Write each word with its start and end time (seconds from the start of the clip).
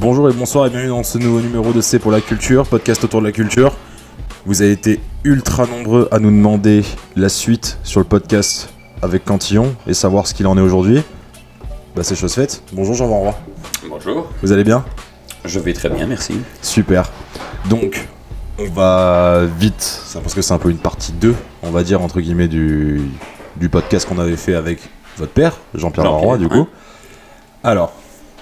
Bonjour 0.00 0.30
et 0.30 0.32
bonsoir 0.32 0.64
et 0.66 0.70
bienvenue 0.70 0.90
dans 0.90 1.02
ce 1.02 1.18
nouveau 1.18 1.40
numéro 1.40 1.72
de 1.72 1.80
C 1.80 1.98
pour 1.98 2.12
la 2.12 2.20
culture, 2.20 2.68
podcast 2.68 3.02
autour 3.02 3.20
de 3.20 3.26
la 3.26 3.32
culture. 3.32 3.74
Vous 4.46 4.62
avez 4.62 4.70
été 4.70 5.00
ultra 5.24 5.66
nombreux 5.66 6.06
à 6.12 6.20
nous 6.20 6.30
demander 6.30 6.84
la 7.16 7.28
suite 7.28 7.78
sur 7.82 7.98
le 7.98 8.04
podcast 8.04 8.68
avec 9.02 9.24
Cantillon 9.24 9.74
et 9.88 9.94
savoir 9.94 10.28
ce 10.28 10.34
qu'il 10.34 10.46
en 10.46 10.56
est 10.56 10.60
aujourd'hui. 10.60 11.02
Bah 11.96 12.04
c'est 12.04 12.14
chose 12.14 12.32
faite. 12.32 12.62
Bonjour 12.72 12.94
Jean 12.94 13.08
Van 13.08 13.18
Roy. 13.18 13.34
Bonjour. 13.88 14.28
Vous 14.40 14.52
allez 14.52 14.62
bien? 14.62 14.84
Je 15.44 15.58
vais 15.58 15.72
très 15.72 15.88
bien, 15.88 16.06
merci. 16.06 16.34
Super. 16.62 17.10
Donc, 17.68 18.06
on 18.60 18.68
va 18.68 19.46
vite, 19.58 19.80
ça, 19.80 20.20
parce 20.20 20.34
que 20.34 20.42
c'est 20.42 20.54
un 20.54 20.58
peu 20.58 20.70
une 20.70 20.78
partie 20.78 21.10
2, 21.10 21.34
on 21.64 21.72
va 21.72 21.82
dire, 21.82 22.02
entre 22.02 22.20
guillemets, 22.20 22.46
du, 22.46 23.00
du 23.56 23.68
podcast 23.68 24.08
qu'on 24.08 24.20
avait 24.20 24.36
fait 24.36 24.54
avec 24.54 24.78
votre 25.16 25.32
père, 25.32 25.56
Jean-Pierre 25.74 26.04
Van 26.04 26.18
Roy, 26.18 26.38
du 26.38 26.48
coup. 26.48 26.68
Alors, 27.64 27.92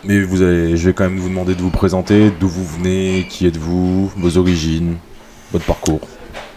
mais 0.07 0.21
vous 0.23 0.43
allez, 0.43 0.77
je 0.77 0.87
vais 0.89 0.95
quand 0.95 1.05
même 1.05 1.19
vous 1.19 1.29
demander 1.29 1.55
de 1.55 1.63
vous 1.63 1.71
présenter, 1.71 2.31
d'où 2.41 2.49
vous 2.49 2.65
venez, 2.65 3.27
qui 3.29 3.47
êtes-vous, 3.47 4.13
vos 4.17 4.37
origines, 4.39 4.97
votre 5.53 5.65
parcours. 5.65 6.01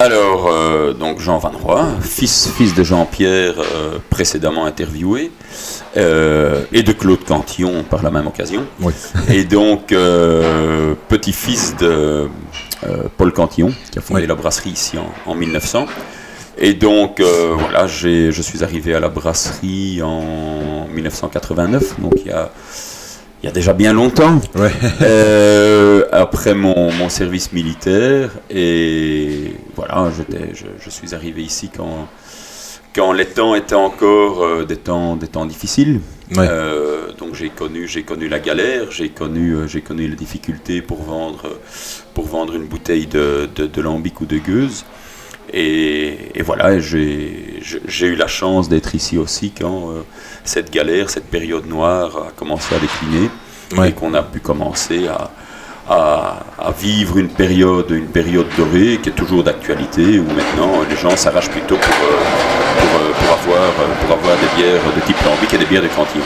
Alors, 0.02 0.48
euh, 0.50 0.94
donc 0.94 1.20
Jean 1.20 1.40
Van 1.40 1.52
Roy, 1.52 1.86
fils, 2.02 2.50
fils 2.56 2.74
de 2.74 2.84
Jean-Pierre, 2.84 3.56
euh, 3.60 3.98
précédemment 4.10 4.66
interviewé, 4.66 5.32
euh, 5.98 6.64
et 6.72 6.84
de 6.84 6.94
Claude 6.94 7.24
Cantillon 7.26 7.84
par 7.84 8.02
la 8.04 8.10
même 8.12 8.28
occasion. 8.28 8.66
Oui. 8.82 8.94
Et 9.30 9.44
donc, 9.44 9.88
petit-fils 11.08 11.76
de 11.78 12.28
Paul 13.18 13.34
Cantillon, 13.34 13.74
qui 13.92 14.00
a 14.00 14.02
fondé 14.02 14.22
Oui. 14.22 14.28
la 14.28 14.36
brasserie 14.36 14.70
ici 14.72 14.98
en, 14.98 15.12
en 15.30 15.36
1900. 15.36 15.86
Et 16.58 16.74
donc, 16.74 17.22
voilà, 17.58 17.88
j'ai- 17.88 18.32
je 18.32 18.42
suis 18.42 18.64
arrivé 18.64 18.94
à 18.94 19.00
la 19.02 19.10
brasserie 19.10 20.02
en 20.02 20.88
1989, 20.94 22.00
donc 22.00 22.14
il 22.18 22.28
y 22.28 22.32
a, 22.32 22.52
il 23.42 23.46
y 23.46 23.50
a 23.50 23.52
déjà 23.52 23.74
bien 23.74 23.94
longtemps. 23.94 24.40
Ouais. 24.56 24.72
Euh, 25.02 26.06
après 26.12 26.54
mon, 26.54 26.92
mon 26.92 27.10
service 27.10 27.52
militaire 27.54 28.32
et 28.50 29.54
voilà, 29.76 30.12
je, 30.54 30.66
je 30.80 30.90
suis 30.90 31.16
arrivé 31.16 31.42
ici 31.42 31.70
quand, 31.76 32.08
quand 32.94 33.14
les 33.14 33.26
temps 33.26 33.56
étaient 33.56 33.76
encore 33.76 34.44
euh, 34.44 34.66
des, 34.66 34.76
temps, 34.78 35.16
des 35.16 35.28
temps 35.28 35.46
difficiles. 35.46 36.02
Ouais. 36.36 36.48
Euh, 36.50 37.14
donc 37.18 37.34
j'ai 37.34 37.50
connu, 37.50 37.88
j'ai 37.88 38.04
connu 38.04 38.28
la 38.28 38.40
galère, 38.40 38.92
j'ai 38.92 39.10
connu, 39.10 39.56
j'ai 39.68 39.82
connu 39.82 40.08
les 40.08 40.16
difficultés 40.16 40.82
pour 40.82 41.02
vendre, 41.04 41.58
pour 42.14 42.26
vendre 42.28 42.56
une 42.56 42.66
bouteille 42.66 43.08
de, 43.08 43.50
de, 43.56 43.66
de 43.68 43.82
lambic 43.82 44.20
ou 44.22 44.26
de 44.26 44.38
gueuse. 44.38 44.86
Et, 45.54 46.18
et 46.36 46.42
voilà, 46.44 46.80
j'ai 46.80 47.62
eu 48.08 48.16
la 48.16 48.28
chance 48.28 48.70
d'être 48.70 48.94
ici 48.96 49.18
aussi 49.18 49.52
quand 49.52 49.90
euh, 49.90 50.02
cette 50.44 50.72
galère, 50.72 51.10
cette 51.10 51.26
période 51.30 51.66
noire 51.68 52.28
a 52.28 52.32
commencé 52.32 52.76
à 52.76 52.80
décliner 52.80 53.30
Ouais. 53.78 53.90
et 53.90 53.92
qu'on 53.92 54.16
a 54.16 54.24
pu 54.24 54.40
commencer 54.40 55.08
à, 55.08 55.30
à, 55.88 56.40
à 56.58 56.72
vivre 56.72 57.20
une 57.20 57.30
période, 57.30 57.92
une 57.92 58.08
période 58.08 58.48
dorée 58.58 59.00
qui 59.02 59.10
est 59.10 59.14
toujours 59.16 59.44
d'actualité 59.44 60.18
où 60.18 60.24
maintenant 60.24 60.72
les 60.90 60.96
gens 60.96 61.16
s'arrachent 61.16 61.52
plutôt 61.52 61.76
pour, 61.78 61.94
euh, 61.94 62.18
pour, 62.80 63.00
euh, 63.00 63.12
pour 63.14 63.54
avoir, 63.54 63.70
euh, 63.70 63.94
pour 64.02 64.18
avoir 64.18 64.36
des 64.38 64.62
bières 64.62 64.82
de 64.96 65.02
type 65.06 65.18
lambic 65.24 65.54
et 65.54 65.58
des 65.60 65.66
bières 65.66 65.84
de 65.84 65.88
cantine. 65.90 66.22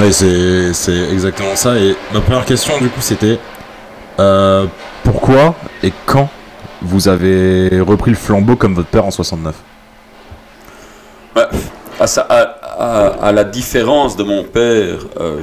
Ouais, 0.00 0.10
c'est 0.10 0.72
c'est 0.72 1.10
exactement 1.12 1.54
ça. 1.54 1.76
Et 1.76 1.94
ma 2.14 2.20
première 2.22 2.46
question, 2.46 2.78
du 2.78 2.88
coup, 2.88 3.02
c'était 3.02 3.38
euh, 4.18 4.64
pourquoi 5.04 5.54
et 5.82 5.92
quand 6.06 6.30
vous 6.86 7.08
avez 7.08 7.80
repris 7.80 8.10
le 8.10 8.16
flambeau 8.16 8.56
comme 8.56 8.74
votre 8.74 8.88
père 8.88 9.04
en 9.04 9.10
69 9.10 9.54
Ouais, 11.36 11.42
à, 12.00 12.06
sa- 12.06 12.22
à- 12.22 12.42
à- 12.78 13.26
à 13.28 13.32
la 13.32 13.44
différence 13.44 14.16
de 14.16 14.22
mon 14.24 14.44
père, 14.44 15.00
euh, 15.20 15.38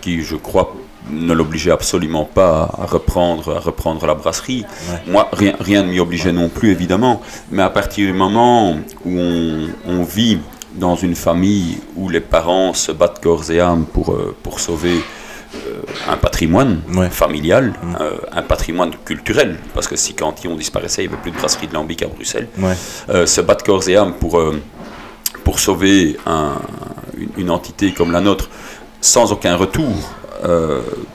qui 0.00 0.22
je 0.22 0.36
crois 0.36 0.74
ne 1.10 1.34
l'obligeait 1.34 1.70
absolument 1.70 2.24
pas 2.24 2.70
à 2.80 2.86
reprendre, 2.86 3.54
à 3.56 3.60
reprendre 3.60 4.06
la 4.06 4.14
brasserie, 4.14 4.64
Ouais. 4.90 5.12
moi 5.12 5.28
rien, 5.32 5.52
rien 5.60 5.82
ne 5.82 5.88
m'y 5.90 6.00
obligeait 6.00 6.32
non 6.32 6.48
plus 6.48 6.70
évidemment, 6.70 7.20
mais 7.50 7.62
à 7.62 7.68
partir 7.68 8.06
du 8.06 8.14
moment 8.14 8.72
où 9.04 9.10
on, 9.18 9.68
on 9.86 10.02
vit 10.02 10.38
dans 10.74 10.96
une 10.96 11.14
famille 11.14 11.78
où 11.96 12.08
les 12.08 12.20
parents 12.20 12.72
se 12.72 12.90
battent 12.90 13.20
corps 13.22 13.50
et 13.50 13.60
âme 13.60 13.84
pour, 13.84 14.12
euh, 14.12 14.34
pour 14.42 14.60
sauver 14.60 15.04
un 16.08 16.16
patrimoine 16.16 16.80
Ouais. 16.94 17.08
familial, 17.10 17.72
Mm. 17.82 17.96
euh, 18.00 18.10
un 18.32 18.42
patrimoine 18.42 18.90
culturel, 19.04 19.58
parce 19.74 19.86
que 19.88 19.96
si 19.96 20.14
Cantillon 20.14 20.56
disparaissait, 20.56 21.04
il 21.04 21.08
n'y 21.08 21.14
avait 21.14 21.22
plus 21.22 21.30
de 21.30 21.36
brasserie 21.36 21.68
de 21.68 21.74
lambic 21.74 22.02
à 22.02 22.06
Bruxelles, 22.08 22.48
Ouais. 22.58 22.74
euh, 23.10 23.26
se 23.26 23.40
battre 23.40 23.64
corps 23.64 23.88
et 23.88 23.96
âme 23.96 24.14
pour, 24.14 24.38
euh, 24.38 24.60
pour 25.44 25.58
sauver 25.60 26.16
un- 26.26 26.56
une, 27.18 27.28
une 27.36 27.50
entité 27.50 27.92
comme 27.92 28.12
la 28.12 28.20
nôtre 28.20 28.48
sans 29.00 29.32
aucun 29.32 29.56
retour, 29.56 29.92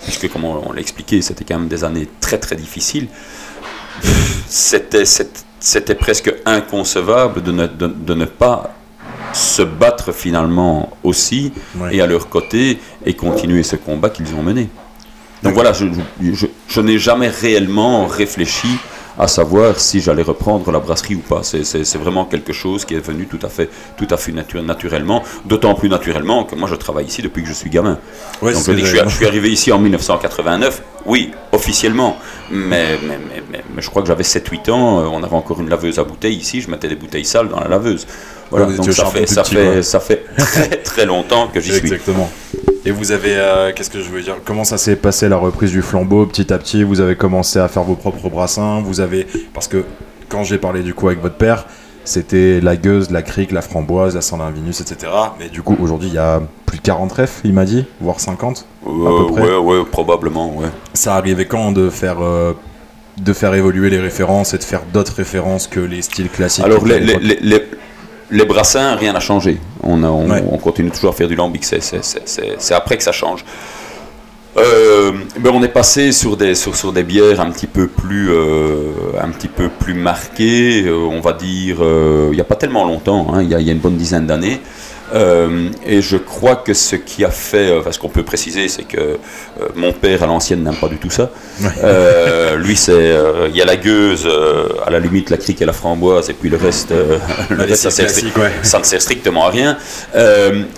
puisque 0.03 0.31
comme 0.31 0.44
on, 0.45 0.69
on 0.69 0.72
l'a 0.73 0.79
expliqué, 0.81 1.22
c'était 1.22 1.44
quand 1.44 1.59
même 1.59 1.68
des 1.68 1.84
années 1.84 2.07
très 2.19 2.38
très 2.39 2.56
difficiles, 2.56 3.07
c'était, 4.47 5.06
c'était, 5.06 5.39
c'était 5.59 5.95
presque 5.95 6.34
inconcevable 6.45 7.44
de 7.44 7.51
ne, 7.51 7.68
de, 7.68 7.88
de 7.88 8.13
ne 8.13 8.25
pas 8.25 8.73
se 9.34 9.62
battre 9.62 10.12
finalement 10.13 10.90
aussi 11.03 11.51
Ouais. 11.78 11.95
et 11.95 12.01
à 12.01 12.07
leur 12.07 12.29
côté 12.29 12.79
et 13.06 13.13
continuer 13.13 13.63
ce 13.63 13.75
combat 13.75 14.09
qu'ils 14.09 14.34
ont 14.35 14.44
mené. 14.44 14.69
Donc 15.44 15.53
voilà, 15.53 15.72
je, 15.73 15.85
je- 16.22 16.34
je- 16.34 16.47
je 16.67 16.81
n'ai 16.81 17.00
jamais 17.00 17.29
réellement 17.29 18.07
réfléchi 18.07 18.68
à 19.18 19.28
savoir 19.28 19.79
si 19.79 20.00
j'allais 20.00 20.22
reprendre 20.22 20.72
la 20.72 20.79
brasserie 20.79 21.16
ou 21.16 21.19
pas. 21.19 21.44
C'est- 21.44 21.63
vraiment 21.97 22.23
quelque 22.25 22.53
chose 22.53 22.85
qui 22.85 22.94
est 22.95 23.06
venu 23.06 23.25
tout 23.25 23.39
à 23.44 23.50
fait, 23.50 23.69
tout 23.97 24.07
à 24.09 24.18
fait 24.18 24.31
natu- 24.31 24.62
naturellement, 24.62 25.23
d'autant 25.45 25.75
plus 25.75 25.89
naturellement 25.89 26.44
que 26.45 26.56
moi 26.56 26.68
je 26.69 26.75
travaille 26.75 27.06
ici 27.06 27.22
depuis 27.22 27.41
que 27.44 27.50
je 27.50 27.53
suis 27.53 27.69
gamin. 27.69 28.00
Ouais, 28.41 28.53
Donc 28.53 28.63
je, 28.66 28.72
dis 28.72 28.81
que 28.81 28.88
je, 28.88 28.95
j'allais 28.95 29.09
suis, 29.09 29.09
je 29.09 29.16
suis 29.16 29.25
arrivé 29.25 29.50
ici 29.50 29.72
en 29.73 29.79
1989, 29.79 30.81
oui, 31.06 31.31
officiellement, 31.51 32.18
mais, 32.51 32.97
mais, 33.07 33.18
mais, 33.29 33.44
mais- 33.51 33.63
mais 33.75 33.81
je 33.81 33.89
crois 33.89 34.01
que 34.01 34.07
j'avais 34.07 34.23
7-8 34.23 34.69
ans, 34.69 35.00
euh, 35.01 35.07
on 35.12 35.22
avait 35.23 35.35
encore 35.35 35.59
une 35.59 35.69
laveuse 35.69 36.00
à 36.00 36.03
bouteilles 36.06 36.35
ici, 36.38 36.62
je 36.62 36.69
mettais 36.72 36.88
des 36.88 36.95
bouteilles 36.95 37.25
sales 37.25 37.50
dans 37.50 37.59
la 37.59 37.68
laveuse. 37.68 38.06
Voilà, 38.52 38.66
donc 38.66 38.92
ça 38.92 39.06
fait, 39.06 39.26
tout 39.26 39.34
ça, 39.34 39.44
petit, 39.44 39.56
quoi. 39.56 39.64
fait, 39.64 39.84
ça 39.84 40.00
fait 40.00 40.24
très 40.38 40.78
très 40.78 41.06
longtemps 41.06 41.48
que 41.48 41.60
j'y 41.60 41.72
suis. 41.72 41.80
Exactement. 41.80 42.30
Et 42.86 42.92
vous 42.92 43.12
avez, 43.12 43.36
euh, 43.36 43.72
qu'est-ce 43.76 43.90
que 43.90 44.02
je 44.02 44.10
veux 44.10 44.22
dire? 44.22 44.36
Comment 44.46 44.64
ça 44.64 44.78
s'est 44.78 44.96
passé 44.96 45.30
la 45.30 45.38
reprise 45.38 45.72
du 45.72 45.82
flambeau 45.82 46.26
Petit 46.26 46.52
à 46.54 46.58
petit, 46.58 46.84
vous 46.84 47.02
avez 47.02 47.16
commencé 47.16 47.60
à 47.60 47.68
faire 47.68 47.84
vos 47.84 47.96
propres 47.96 48.30
brassins. 48.30 48.82
Vous 48.82 49.02
avez, 49.02 49.28
parce 49.54 49.68
que 49.68 49.84
quand 50.30 50.44
j'ai 50.44 50.58
parlé 50.58 50.82
du 50.82 50.94
coup 50.94 51.08
avec 51.08 51.22
votre 51.22 51.36
père, 51.36 51.66
c'était 52.06 52.60
la 52.62 52.76
gueuse, 52.78 53.12
la 53.12 53.22
crique, 53.22 53.52
la 53.52 53.62
framboise, 53.62 54.16
la 54.16 54.22
Saint-Vinus, 54.22 54.81
etc. 54.81 55.12
Mais 55.40 55.50
du 55.50 55.62
coup, 55.62 55.78
aujourd'hui, 55.80 56.10
il 56.10 56.16
y 56.16 56.20
a 56.20 56.42
plus 56.66 56.78
de 56.78 56.84
40 56.84 57.12
refs, 57.12 57.42
il 57.44 57.54
m'a 57.54 57.66
dit, 57.66 57.86
voire 58.00 58.20
50. 58.20 58.66
Euh, 58.88 59.28
peu 59.28 59.34
près. 59.34 59.42
ouais, 59.42 59.58
ouais, 59.58 59.86
probablement, 59.86 60.56
ouais. 60.56 60.68
Ça 60.94 61.16
arrivait 61.16 61.46
quand 61.46 61.72
de 61.72 61.90
faire, 61.90 62.22
euh, 62.22 62.54
de 63.18 63.34
faire 63.34 63.54
évoluer 63.54 63.90
les 63.90 64.00
références 64.00 64.54
et 64.54 64.58
de 64.58 64.64
faire 64.64 64.81
d'autres 64.92 65.16
références 65.16 65.68
que 65.68 65.80
les 65.80 66.02
styles 66.02 66.30
classiques 66.30 66.66
Alors, 66.66 66.86
les, 66.86 67.00
les 68.31 68.45
brassins, 68.45 68.95
rien 68.95 69.13
n'a 69.13 69.19
changé. 69.19 69.57
On, 69.84 70.03
a- 70.03 70.07
on, 70.07 70.29
Ouais. 70.29 70.44
on 70.51 70.57
continue 70.57 70.91
toujours 70.91 71.12
à 71.12 71.13
faire 71.13 71.28
du 71.28 71.35
lambic, 71.35 71.63
c'est- 71.66 72.73
après 72.73 72.97
que 72.97 73.03
ça 73.03 73.12
change. 73.12 73.44
Euh, 74.57 75.12
ben 75.40 75.51
on 75.53 75.62
est 75.63 75.67
passé 75.69 76.12
sur 76.12 76.35
des, 76.35 76.56
sur, 76.56 76.75
sur 76.75 76.91
des 76.91 77.03
bières 77.03 77.39
un 77.39 77.51
petit 77.51 77.68
peu 77.68 77.88
plus, 77.88 78.29
euh, 78.31 78.91
un 79.22 79.29
petit 79.29 79.47
peu 79.47 79.69
plus 79.69 79.94
marquées, 79.94 80.84
euh, 80.85 80.95
on 80.95 81.22
va 81.22 81.34
dire, 81.34 81.78
il 81.81 82.31
n'y 82.35 82.41
a 82.41 82.45
pas 82.45 82.56
tellement 82.56 82.84
longtemps, 82.85 83.28
hein, 83.34 83.44
y, 83.44 83.45
il 83.53 83.62
y 83.62 83.69
a 83.69 83.73
une 83.73 83.79
bonne 83.79 83.95
dizaine 83.95 84.25
d'années. 84.25 84.59
Euh, 85.14 85.70
et 85.86 86.02
je 86.02 86.18
crois 86.18 86.56
que 86.56 86.74
ce 86.74 86.96
qui 86.96 87.25
a 87.25 87.31
fait, 87.31 87.70
euh, 87.70 87.80
enfin, 87.80 87.92
ce 87.92 88.00
qu'on 88.00 88.09
peut 88.09 88.24
préciser, 88.24 88.68
c'est 88.68 88.84
que 88.84 88.97
euh, 88.97 89.18
mon 89.75 89.92
père 89.92 90.24
à 90.24 90.28
l'ancienne 90.28 90.64
n'aime 90.64 90.75
pas 90.75 90.88
du 90.88 90.97
tout 90.97 91.09
ça. 91.09 91.31
Euh, 91.84 92.58
lui, 92.58 92.75
c'est, 92.75 93.16
il 93.50 93.56
y 93.56 93.62
a 93.62 93.66
la 93.66 93.75
gueuse, 93.75 94.28
à 94.86 94.90
la 94.90 95.00
limite 95.00 95.30
la 95.30 95.38
crique 95.38 95.62
et 95.62 95.66
la 95.66 95.74
framboise, 95.74 96.30
et 96.30 96.33
puis 96.33 96.50
le 96.50 96.57
reste, 96.57 96.92
le 97.50 97.56
Les 97.56 97.63
reste, 97.63 97.83
ça 97.83 97.92
styles 97.92 98.10
sert 98.10 98.22
classiques, 98.22 98.38
ouais. 98.38 98.51
ça 98.63 98.80
ne 98.80 98.83
sert 98.83 99.01
strictement 99.01 99.45
à 99.45 99.50
rien. 99.50 99.78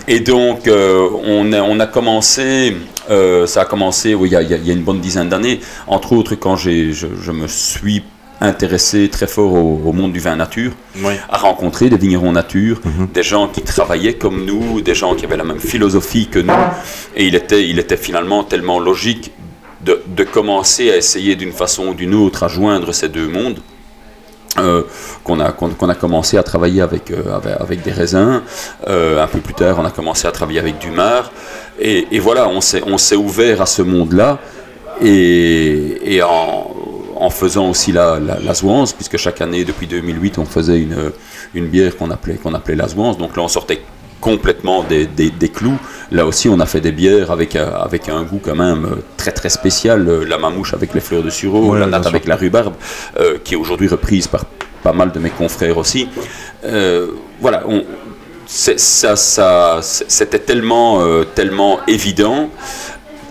Et 0.07 0.19
donc, 0.19 0.67
on, 0.67 1.53
a, 1.53 1.61
on 1.61 1.79
a 1.79 1.87
commencé, 1.87 2.75
ça 3.07 3.61
a 3.61 3.65
commencé 3.65 4.13
oui, 4.15 4.29
il 4.29 4.33
y, 4.33 4.35
a, 4.35 4.41
il 4.41 4.67
y 4.67 4.71
une 4.71 4.83
bonne 4.83 5.01
dizaine 5.01 5.29
d'années, 5.29 5.59
entre 5.87 6.13
autres 6.13 6.35
quand 6.35 6.55
je, 6.55 6.91
je 6.91 7.31
me 7.31 7.47
suis 7.47 8.03
intéressé 8.41 9.07
très 9.09 9.27
fort 9.27 9.53
au, 9.53 9.81
au 9.85 9.93
monde 9.93 10.11
du 10.13 10.19
vin 10.19 10.35
nature, 10.35 10.71
à 11.29 11.37
rencontrer 11.37 11.89
des 11.89 11.97
vignerons 11.97 12.31
nature, 12.31 12.79
Mhm. 12.83 13.07
des 13.13 13.23
gens 13.23 13.47
qui 13.47 13.61
travaillaient 13.61 14.15
comme 14.15 14.45
nous, 14.45 14.81
des 14.81 14.95
gens 14.95 15.15
qui 15.15 15.25
avaient 15.25 15.37
la 15.37 15.43
même 15.43 15.59
philosophie 15.59 16.27
que 16.27 16.39
nous. 16.39 16.53
Et 17.15 17.25
il 17.27 17.35
était, 17.35 17.67
il 17.67 17.77
était 17.79 17.97
finalement 17.97 18.43
tellement 18.43 18.79
logique 18.79 19.31
de, 19.85 20.01
de 20.07 20.23
commencer 20.23 20.91
à 20.91 20.97
essayer 20.97 21.35
d'une 21.35 21.51
façon 21.53 21.87
ou 21.89 21.93
d'une 21.93 22.13
autre 22.15 22.43
à 22.43 22.47
joindre 22.47 22.91
ces 22.93 23.09
deux 23.09 23.27
mondes. 23.27 23.59
euh, 24.59 24.83
qu'on 25.23 25.39
a, 25.39 25.47
a 25.93 25.95
commencé 25.95 26.37
à 26.37 26.43
travailler 26.43 26.81
avec, 26.81 27.09
euh, 27.11 27.37
avec, 27.37 27.55
avec 27.61 27.81
des 27.83 27.91
raisins. 27.91 28.41
Euh, 28.87 29.23
un 29.23 29.27
peu 29.27 29.39
plus 29.39 29.53
tard, 29.53 29.77
on 29.79 29.85
a 29.85 29.91
commencé 29.91 30.27
à 30.27 30.31
travailler 30.31 30.59
avec 30.59 30.77
du 30.77 30.91
mar. 30.91 31.31
Et, 31.79 32.05
et 32.11 32.19
voilà, 32.19 32.49
on 32.49 32.59
s'est, 32.59 32.83
on 32.85 32.97
s'est 32.97 33.15
ouvert 33.15 33.61
à 33.61 33.65
ce 33.65 33.81
monde-là. 33.81 34.39
Et, 35.01 36.15
et 36.15 36.21
en, 36.21 36.69
en 37.21 37.29
faisant 37.29 37.69
aussi 37.69 37.91
la, 37.91 38.19
la, 38.19 38.39
la 38.39 38.53
Zouance, 38.55 38.93
puisque 38.93 39.17
chaque 39.17 39.41
année, 39.41 39.63
depuis 39.63 39.85
2008, 39.85 40.39
on 40.39 40.45
faisait 40.45 40.81
une, 40.81 41.11
une 41.53 41.67
bière 41.67 41.95
qu'on 41.95 42.09
appelait, 42.09 42.33
qu'on 42.35 42.55
appelait 42.55 42.75
la 42.75 42.87
Zouance. 42.87 43.17
Donc 43.19 43.37
là, 43.37 43.43
on 43.43 43.47
sortait 43.47 43.81
complètement 44.19 44.83
des, 44.83 45.05
des, 45.05 45.49
clous. 45.49 45.77
Là 46.11 46.25
aussi, 46.25 46.49
on 46.49 46.59
a 46.59 46.65
fait 46.65 46.81
des 46.81 46.91
bières 46.91 47.29
avec, 47.29 47.55
euh, 47.55 47.71
avec 47.75 48.09
un 48.09 48.23
goût 48.23 48.41
quand 48.43 48.55
même 48.55 48.85
euh, 48.85 48.95
très 49.17 49.31
très 49.31 49.49
spécial. 49.49 50.23
La 50.23 50.39
mamouche 50.39 50.73
avec 50.73 50.95
les 50.95 50.99
fleurs 50.99 51.21
de 51.21 51.29
sureau, 51.29 51.75
la 51.75 51.85
natte 51.85 52.07
avec 52.07 52.25
la 52.27 52.35
rhubarbe, 52.35 52.73
qui 53.43 53.53
est 53.53 53.57
aujourd'hui 53.57 53.87
reprise 53.87 54.27
par 54.27 54.45
pas 54.81 54.93
mal 54.93 55.11
de 55.11 55.19
mes 55.19 55.29
confrères 55.29 55.77
aussi. 55.77 56.09
voilà, 57.39 57.63
on, 57.67 57.83
ça, 58.47 59.15
ça, 59.15 59.79
c'était 59.81 60.39
tellement, 60.39 61.03
tellement 61.35 61.79
évident 61.87 62.49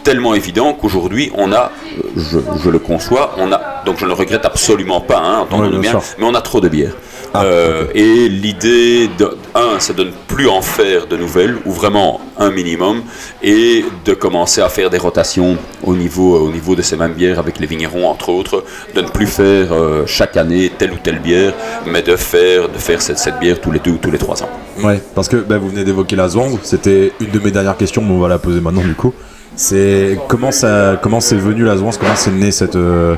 tellement 0.03 0.35
évident 0.35 0.73
qu'aujourd'hui 0.75 1.31
on 1.35 1.53
a, 1.53 1.71
je, 2.17 2.39
je, 2.63 2.71
le 2.71 2.79
conçois, 2.79 3.35
on 3.39 3.53
a, 3.53 3.83
donc 3.85 3.99
je 3.99 4.07
ne 4.07 4.13
regrette 4.13 4.45
absolument 4.45 5.01
pas, 5.01 5.19
hein, 5.19 5.47
bien, 5.81 5.99
mais 6.19 6.25
on 6.25 6.35
a 6.35 6.41
trop 6.41 6.61
de 6.61 6.69
bière. 6.69 6.93
Ah, 7.33 7.45
euh, 7.45 7.85
et 7.95 8.29
l'idée, 8.29 9.09
de, 9.17 9.37
un, 9.55 9.79
c'est 9.79 9.95
de 9.95 10.03
ne 10.05 10.11
plus 10.27 10.49
en 10.49 10.63
faire 10.63 11.07
de 11.07 11.17
nouvelles, 11.17 11.59
ou 11.65 11.71
vraiment 11.71 12.21
un 12.39 12.51
minimum, 12.51 13.03
et 13.43 13.85
de 14.05 14.15
commencer 14.15 14.61
à 14.61 14.69
faire 14.69 14.91
des 14.91 14.99
rotations 14.99 15.57
au 15.85 15.95
niveau, 15.95 16.37
au 16.39 16.51
niveau 16.51 16.75
de 16.75 16.83
ces 16.83 16.97
mêmes 16.97 17.13
bières 17.13 17.39
avec 17.39 17.61
les 17.61 17.69
vignerons, 17.69 18.09
entre 18.09 18.31
autres, 18.31 18.65
de 18.97 19.01
ne 19.01 19.09
plus 19.09 19.29
faire 19.29 19.73
euh, 19.73 20.05
chaque 20.07 20.37
année 20.37 20.73
telle 20.77 20.93
ou 20.93 20.97
telle 20.97 21.21
bière, 21.21 21.53
mais 21.87 22.03
de 22.03 22.17
faire, 22.17 22.69
de 22.69 22.79
faire 22.79 23.01
cette, 23.01 23.19
cette 23.19 23.39
bière 23.39 23.61
tous 23.61 23.71
les 23.71 23.79
deux 23.79 23.93
ou 23.93 23.99
tous 23.99 24.11
les 24.11 24.19
trois 24.19 24.43
ans. 24.43 24.51
Ouais, 24.83 25.01
parce 25.15 25.29
que 25.29 25.37
ben, 25.37 25.59
vous 25.59 25.69
venez 25.69 25.85
d'évoquer 25.85 26.17
la 26.17 26.29
Zwang, 26.29 26.59
c'était 26.65 27.13
une 27.21 27.31
de 27.31 27.39
mes 27.39 27.53
dernières 27.53 27.77
questions, 27.77 28.03
mais 28.03 28.13
on 28.13 28.19
va 28.19 28.29
la 28.29 28.39
poser 28.39 28.61
maintenant 28.61 28.83
du 28.83 28.95
coup. 28.95 29.15
C'est 29.61 30.19
comment 30.27 30.53
ça, 30.53 30.99
comment 31.03 31.21
c'est 31.21 31.37
venu 31.37 31.65
la 31.65 31.77
Zwans, 31.77 31.91
comment 32.01 32.17
c'est 32.17 32.31
né 32.31 32.51
cette, 32.51 32.77
euh, 32.77 33.15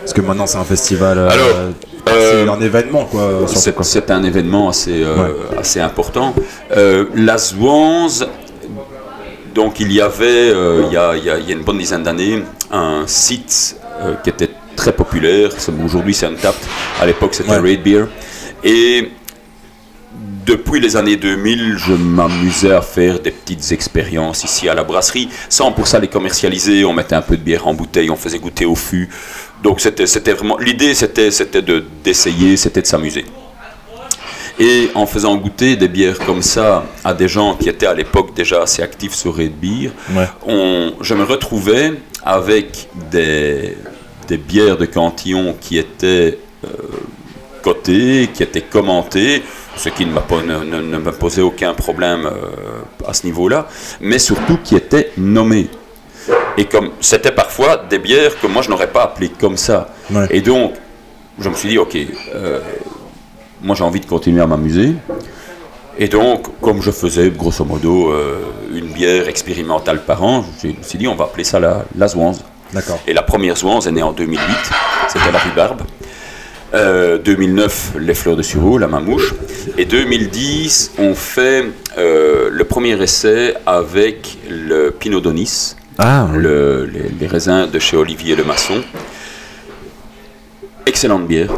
parce 0.00 0.12
que 0.12 0.20
maintenant 0.20 0.44
c'est 0.44 0.58
un 0.58 0.64
festival. 0.64 1.16
Alors, 1.16 1.46
c'est 2.06 2.12
euh, 2.12 2.50
un 2.50 2.60
événement, 2.60 3.04
quoi. 3.04 3.46
C'est 3.46 4.10
un 4.10 4.24
événement 4.24 4.68
assez, 4.68 5.04
euh, 5.04 5.28
assez 5.56 5.78
important. 5.78 6.34
Euh, 6.76 7.04
la 7.14 7.38
Zwans, 7.38 8.26
donc 9.54 9.78
il 9.78 9.92
y 9.92 10.00
avait, 10.00 10.48
il 10.48 10.92
y, 10.92 10.96
a, 10.96 11.14
il, 11.16 11.24
y 11.24 11.30
a, 11.30 11.38
une 11.54 11.62
bonne 11.62 11.78
dizaine 11.78 12.02
d'années, 12.02 12.42
un 12.72 13.04
site 13.06 13.76
qui 14.24 14.30
était 14.30 14.50
très 14.74 14.90
populaire. 14.90 15.50
Aujourd'hui, 15.84 16.14
c'est 16.14 16.26
Untapped. 16.26 16.66
À 17.00 17.06
l'époque, 17.06 17.32
c'était 17.32 17.58
Raid 17.58 17.80
Beer. 17.84 18.06
Et 18.64 19.12
depuis 20.46 20.78
les 20.78 20.96
années 20.96 21.16
2000, 21.16 21.76
je 21.76 21.92
m'amusais 21.92 22.72
à 22.72 22.80
faire 22.80 23.18
des 23.18 23.32
petites 23.32 23.72
expériences 23.72 24.44
ici 24.44 24.68
à 24.68 24.74
la 24.74 24.84
brasserie, 24.84 25.28
sans 25.48 25.72
pour 25.72 25.88
ça 25.88 25.98
les 25.98 26.06
commercialiser. 26.06 26.84
On 26.84 26.92
mettait 26.92 27.16
un 27.16 27.22
peu 27.22 27.36
de 27.36 27.42
bière 27.42 27.66
en 27.66 27.74
bouteille, 27.74 28.10
on 28.10 28.16
faisait 28.16 28.38
goûter 28.38 28.64
au 28.64 28.76
fût. 28.76 29.08
Donc 29.64 29.80
c'était, 29.80 30.32
vraiment 30.32 30.56
l'idée, 30.58 30.94
c'était, 30.94 31.32
c'était 31.32 31.62
de, 31.62 31.84
d'essayer, 32.04 32.56
c'était 32.56 32.80
de 32.80 32.86
s'amuser. 32.86 33.24
Et 34.60 34.88
en 34.94 35.04
faisant 35.04 35.36
goûter 35.36 35.74
des 35.74 35.88
bières 35.88 36.20
comme 36.20 36.42
ça 36.42 36.86
à 37.04 37.12
des 37.12 37.28
gens 37.28 37.56
qui 37.56 37.68
étaient 37.68 37.86
à 37.86 37.92
l'époque 37.92 38.32
déjà 38.34 38.62
assez 38.62 38.82
actifs 38.82 39.14
sur 39.14 39.36
Red 39.36 39.58
Beer, 39.58 39.90
on, 40.46 40.92
je 41.00 41.14
me 41.14 41.24
retrouvais 41.24 41.94
avec 42.24 42.88
des, 43.10 43.76
des 44.28 44.36
bières 44.36 44.76
de 44.76 44.86
Cantillon 44.86 45.56
qui 45.60 45.76
étaient 45.76 46.38
euh, 46.64 46.68
qui 47.74 48.42
étaient 48.42 48.62
commentées, 48.62 49.42
ce 49.76 49.88
qui 49.88 50.06
ne, 50.06 50.12
m'a 50.12 50.24
ne, 50.44 50.80
ne, 50.80 50.98
me 50.98 51.12
posait 51.12 51.42
aucun 51.42 51.74
problème 51.74 52.26
euh, 52.26 52.82
à 53.06 53.12
ce 53.12 53.26
niveau-là, 53.26 53.66
mais 54.00 54.18
surtout 54.18 54.58
qui 54.62 54.76
étaient 54.76 55.12
nommées. 55.16 55.68
Et 56.56 56.64
comme 56.64 56.90
c'était 57.00 57.32
parfois 57.32 57.76
des 57.76 57.98
bières 57.98 58.38
que 58.40 58.46
moi 58.46 58.62
je 58.62 58.70
n'aurais 58.70 58.90
pas 58.90 59.04
appelées 59.04 59.28
comme 59.28 59.56
ça. 59.56 59.88
Et 60.30 60.40
donc, 60.40 60.72
je 61.38 61.48
me 61.48 61.54
suis 61.54 61.68
dit, 61.68 61.78
ok, 61.78 61.96
euh, 62.34 62.60
moi 63.62 63.76
j'ai 63.76 63.84
envie 63.84 64.00
de 64.00 64.06
continuer 64.06 64.40
à 64.40 64.46
m'amuser. 64.46 64.94
Et 65.98 66.08
donc, 66.08 66.60
comme 66.60 66.82
je 66.82 66.90
faisais 66.90 67.30
grosso 67.30 67.64
modo 67.64 68.10
euh, 68.10 68.38
une 68.72 68.88
bière 68.88 69.28
expérimentale 69.28 70.04
par 70.04 70.22
an, 70.22 70.44
je 70.62 70.68
me 70.68 70.82
suis 70.82 70.98
dit, 70.98 71.08
on 71.08 71.14
va 71.14 71.24
appeler 71.24 71.44
ça 71.44 71.58
la, 71.58 71.84
la 71.96 72.06
D'accord. 72.72 72.98
Et 73.06 73.12
la 73.12 73.22
première 73.22 73.56
Zouanze 73.56 73.86
est 73.86 73.92
née 73.92 74.02
en 74.02 74.12
2008, 74.12 74.40
c'était 75.08 75.30
la 75.30 75.38
rhubarbe. 75.38 75.82
2009, 76.76 77.94
les 78.00 78.14
fleurs 78.14 78.36
de 78.36 78.42
sureau, 78.42 78.78
la 78.78 78.86
mamouche. 78.86 79.34
Et 79.78 79.84
2010, 79.84 80.92
on 80.98 81.14
fait 81.14 81.64
euh, 81.98 82.48
le 82.50 82.64
premier 82.64 83.00
essai 83.02 83.54
avec 83.66 84.38
le 84.48 84.90
Pinot 84.90 85.20
Donis, 85.20 85.76
ah, 85.98 86.28
les, 86.36 87.26
raisins 87.26 87.66
de 87.70 87.78
chez 87.78 87.96
Olivier 87.96 88.36
Le 88.36 88.44
Maçon. 88.44 88.82
Excellente 90.84 91.26
bière. 91.26 91.50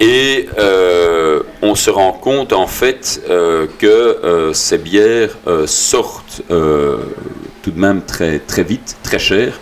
Et 0.00 0.48
euh, 0.58 1.42
on 1.60 1.74
se 1.74 1.90
rend 1.90 2.12
compte 2.12 2.52
en 2.52 2.66
fait 2.66 3.22
euh, 3.28 3.66
que 3.78 3.86
euh, 3.86 4.52
ces 4.52 4.78
bières 4.78 5.36
sortent 5.66 6.42
tout 6.48 7.70
de 7.70 7.78
même 7.78 8.02
très, 8.02 8.38
très 8.40 8.64
vite, 8.64 8.96
très 9.02 9.18
cher. 9.18 9.60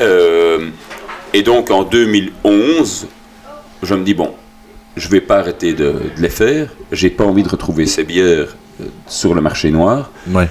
et 0.00 1.42
donc 1.42 1.70
en 1.70 1.82
2011, 1.84 3.08
je 3.82 3.94
me 3.94 4.04
dis 4.04 4.14
bon, 4.14 4.32
je 4.96 5.08
vais 5.08 5.20
pas 5.20 5.38
arrêter 5.38 5.72
de, 5.74 5.92
de 6.16 6.20
les 6.22 6.28
faire. 6.30 6.68
J'ai 6.92 7.10
pas 7.10 7.24
envie 7.24 7.42
de 7.42 7.48
retrouver 7.48 7.86
ces 7.86 8.04
bières 8.04 8.56
sur 9.06 9.34
le 9.34 9.40
marché 9.40 9.70
noir. 9.70 10.10
Ouais. 10.28 10.48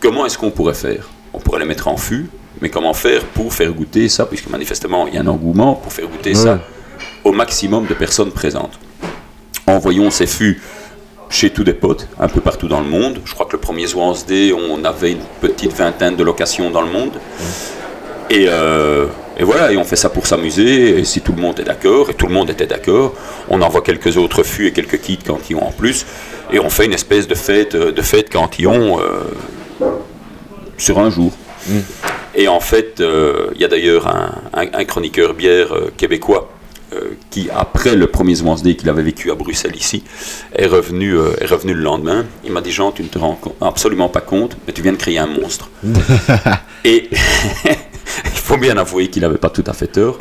Comment 0.00 0.26
est-ce 0.26 0.38
qu'on 0.38 0.50
pourrait 0.50 0.74
faire? 0.74 1.08
On 1.32 1.38
pourrait 1.38 1.60
les 1.60 1.66
mettre 1.66 1.88
en 1.88 1.96
fût, 1.96 2.28
mais 2.60 2.70
comment 2.70 2.94
faire 2.94 3.22
pour 3.24 3.52
faire 3.52 3.72
goûter 3.72 4.08
ça, 4.08 4.26
puisque 4.26 4.48
manifestement 4.48 5.06
il 5.06 5.14
y 5.14 5.18
a 5.18 5.20
un 5.20 5.26
engouement 5.26 5.74
pour 5.74 5.92
faire 5.92 6.08
goûter 6.08 6.34
ça 6.34 6.60
au 7.22 7.32
maximum 7.32 7.86
de 7.86 7.94
personnes 7.94 8.32
présentes. 8.32 8.78
Envoyons 9.66 10.10
ces 10.10 10.26
fûts 10.26 10.60
chez 11.28 11.50
tous 11.50 11.62
des 11.62 11.74
potes, 11.74 12.08
un 12.18 12.28
peu 12.28 12.40
partout 12.40 12.66
dans 12.66 12.80
le 12.80 12.88
monde. 12.88 13.20
Je 13.24 13.34
crois 13.34 13.46
que 13.46 13.52
le 13.52 13.60
premier 13.60 13.86
Day, 14.26 14.52
on 14.52 14.84
avait 14.84 15.12
une 15.12 15.22
petite 15.40 15.72
vingtaine 15.72 16.16
de 16.16 16.24
locations 16.24 16.70
dans 16.70 16.82
le 16.82 16.90
monde. 16.90 17.12
Et, 18.30 18.46
euh, 18.48 19.06
et, 19.40 19.44
voilà, 19.44 19.72
et 19.72 19.76
on 19.76 19.84
fait 19.84 19.96
ça 19.96 20.08
pour 20.08 20.26
s'amuser. 20.26 20.98
Et 20.98 21.04
si 21.04 21.20
tout 21.20 21.32
le 21.32 21.42
monde 21.42 21.58
est 21.58 21.64
d'accord, 21.64 22.10
et 22.10 22.14
tout 22.14 22.26
le 22.26 22.34
monde 22.34 22.50
était 22.50 22.66
d'accord, 22.66 23.14
on 23.48 23.60
envoie 23.62 23.82
quelques 23.82 24.16
autres 24.16 24.44
fûts 24.44 24.68
et 24.68 24.72
quelques 24.72 25.00
kits 25.00 25.18
cantillons 25.18 25.64
en 25.64 25.72
plus. 25.72 26.06
Et 26.52 26.60
on 26.60 26.70
fait 26.70 26.84
une 26.84 26.94
espèce 26.94 27.26
de 27.26 27.34
fête, 27.34 27.74
de 27.74 28.02
fête 28.02 28.30
cantillon. 28.30 29.00
Euh, 29.00 29.22
sur 30.80 30.98
un 30.98 31.10
jour. 31.10 31.32
Mm. 31.68 31.78
Et 32.34 32.48
en 32.48 32.60
fait, 32.60 33.00
euh, 33.00 33.50
il 33.54 33.60
y 33.60 33.64
a 33.64 33.68
d'ailleurs 33.68 34.08
un, 34.52 34.84
chroniqueur 34.84 35.34
bière 35.34 35.72
euh, 35.72 35.92
québécois 35.96 36.50
euh, 36.92 37.10
qui, 37.30 37.48
après 37.54 37.94
le 37.94 38.06
premier 38.06 38.40
Wednesday 38.40 38.74
qu'il 38.74 38.88
avait 38.88 39.02
vécu 39.02 39.30
à 39.30 39.34
Bruxelles 39.34 39.76
ici, 39.76 40.02
est 40.56 40.66
revenu, 40.66 41.16
est 41.40 41.46
revenu 41.46 41.74
le 41.74 41.82
lendemain. 41.82 42.24
Il 42.44 42.52
m'a 42.52 42.60
dit 42.60 42.72
Jean, 42.72 42.92
tu 42.92 43.02
ne 43.02 43.08
te 43.08 43.18
rends 43.18 43.38
absolument 43.60 44.08
pas 44.08 44.20
compte, 44.20 44.56
mais 44.66 44.72
tu 44.72 44.82
viens 44.82 44.92
de 44.92 44.96
créer 44.96 45.18
un 45.18 45.26
monstre. 45.26 45.70
Et 46.84 47.08
il 47.12 47.18
faut 48.50 48.56
bien 48.56 48.76
avouer 48.78 49.08
qu'il 49.08 49.22
n'avait 49.22 49.38
pas 49.38 49.50
tout 49.50 49.62
à 49.66 49.72
fait 49.72 49.86
tort. 49.86 50.18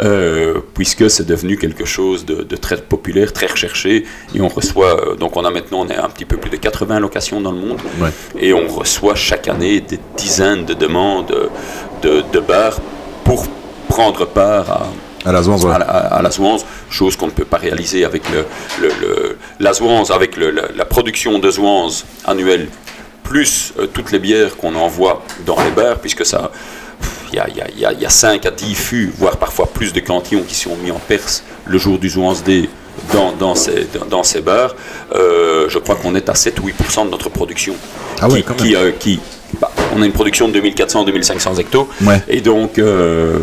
Euh, 0.00 0.60
puisque 0.74 1.10
c'est 1.10 1.26
devenu 1.26 1.58
quelque 1.58 1.84
chose 1.84 2.24
de, 2.24 2.56
très 2.56 2.76
populaire, 2.76 3.32
très 3.32 3.46
recherché, 3.46 4.04
et 4.34 4.40
on 4.40 4.48
reçoit, 4.48 4.94
euh, 4.94 5.16
donc 5.16 5.36
on 5.36 5.44
a 5.44 5.50
maintenant, 5.50 5.80
on 5.80 5.88
est 5.88 5.96
un 5.96 6.08
petit 6.08 6.24
peu 6.24 6.36
plus 6.36 6.50
de 6.50 6.56
80 6.56 7.00
locations 7.00 7.40
dans 7.40 7.50
le 7.50 7.58
monde, 7.58 7.80
et 8.38 8.52
on 8.54 8.68
reçoit 8.68 9.16
chaque 9.16 9.48
année 9.48 9.80
des 9.80 9.98
dizaines 10.16 10.64
de 10.64 10.74
demandes 10.74 11.34
de, 12.02 12.22
de 12.32 12.40
bars 12.40 12.78
pour 13.24 13.46
prendre 13.88 14.26
part 14.26 14.70
à, 14.70 15.28
à 15.28 15.32
la 15.32 15.42
Zouanze, 15.42 15.66
à, 15.66 16.22
la 16.22 16.30
chose 16.88 17.16
qu'on 17.16 17.26
ne 17.26 17.32
peut 17.32 17.44
pas 17.44 17.58
réaliser 17.58 18.04
avec 18.04 18.22
le, 18.30 18.46
le, 18.80 19.36
la 19.58 19.72
Zouanze, 19.72 20.10
avec 20.12 20.36
la, 20.36 20.84
production 20.84 21.38
de 21.40 21.50
Zouanze 21.50 22.04
annuelle, 22.24 22.68
plus 23.24 23.72
euh, 23.78 23.86
toutes 23.86 24.12
les 24.12 24.18
bières 24.18 24.56
qu'on 24.56 24.74
envoie 24.74 25.22
dans 25.46 25.60
les 25.62 25.70
bars, 25.70 25.98
puisque 25.98 26.24
ça, 26.24 26.50
il 27.32 27.80
y 27.80 28.06
a, 28.06 28.10
5 28.10 28.46
à 28.46 28.50
10 28.50 28.74
fûts, 28.74 29.12
voire 29.16 29.36
parfois 29.36 29.66
plus 29.72 29.92
de 29.92 30.00
cantillons 30.00 30.42
qui 30.46 30.54
sont 30.54 30.76
mis 30.76 30.90
en 30.90 30.98
Perse 30.98 31.42
le 31.66 31.78
jour 31.78 31.98
du 31.98 32.08
Zouans 32.08 32.34
D 32.44 32.68
dans, 33.12 33.32
dans, 33.32 33.54
ces, 33.54 33.86
dans, 34.10 34.22
ces 34.22 34.40
bars. 34.40 34.74
Euh, 35.14 35.66
je 35.68 35.78
crois 35.78 35.96
qu'on 35.96 36.14
est 36.14 36.28
à 36.28 36.34
7 36.34 36.60
ou 36.60 36.68
8% 36.68 37.06
de 37.06 37.10
notre 37.10 37.30
production. 37.30 37.74
Ah 38.20 38.28
qui, 38.28 38.42
qui, 38.56 38.76
euh, 38.76 38.92
qui 38.98 39.20
bah, 39.60 39.70
on 39.94 40.02
a 40.02 40.06
une 40.06 40.12
production 40.12 40.48
de 40.48 40.58
2400-2500 40.60 41.60
hectos. 41.60 41.88
Et 42.28 42.40
donc, 42.40 42.78
euh, 42.78 43.38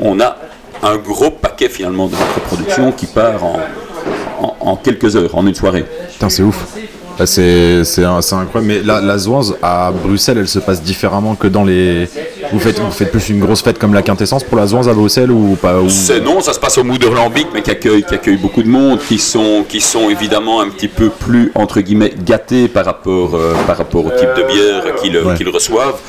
on, 0.00 0.20
a 0.20 0.36
un 0.82 0.96
gros 0.96 1.30
paquet 1.30 1.68
finalement 1.68 2.06
de 2.06 2.12
notre 2.12 2.40
production 2.40 2.92
qui 2.92 3.06
part 3.06 3.42
en, 3.44 4.56
en, 4.60 4.76
quelques 4.76 5.16
heures, 5.16 5.34
en 5.36 5.46
une 5.46 5.54
soirée. 5.54 5.84
Putain, 6.12 6.28
c'est 6.28 6.42
ouf. 6.42 6.66
C'est 7.24 8.04
incroyable. 8.04 8.62
Mais 8.62 8.82
la, 8.82 9.00
la 9.00 9.16
à 9.62 9.92
Bruxelles, 9.92 10.38
elle 10.38 10.48
se 10.48 10.58
passe 10.58 10.82
différemment 10.82 11.36
que 11.36 11.46
dans 11.46 11.64
les, 11.64 12.08
Vous 12.52 12.58
faites, 12.60 12.78
vous 12.78 12.90
faites 12.90 13.10
plus 13.10 13.28
une 13.30 13.40
grosse 13.40 13.62
fête 13.62 13.78
comme 13.78 13.94
la 13.94 14.02
quintessence 14.02 14.44
pour 14.44 14.56
la 14.56 14.66
Zwans 14.66 14.86
à 14.86 14.92
Bruxelles 14.94 15.30
ou 15.30 15.56
pas 15.60 15.80
ou... 15.80 15.88
Non, 16.24 16.40
ça 16.40 16.52
se 16.52 16.60
passe 16.60 16.78
au 16.78 16.84
Moederlambic, 16.84 17.48
mais 17.52 17.62
qui 17.62 17.70
accueille, 17.70 18.04
qui 18.04 18.14
accueille 18.14 18.36
beaucoup 18.36 18.62
de 18.62 18.68
monde, 18.68 18.98
qui 19.00 19.18
sont, 19.18 19.64
qui 19.68 19.80
sont 19.80 20.08
évidemment 20.10 20.60
un 20.60 20.68
petit 20.68 20.88
peu 20.88 21.08
plus 21.08 21.50
entre 21.54 21.80
guillemets 21.80 22.12
gâtés 22.24 22.68
par 22.68 22.84
rapport, 22.84 23.34
euh, 23.34 23.54
par 23.66 23.76
rapport 23.76 24.04
au 24.06 24.10
type 24.10 24.28
de 24.36 24.42
bière 24.42 24.94
qu'ils 25.02 25.16
Ouais. 25.18 25.34
reçoivent. 25.52 26.00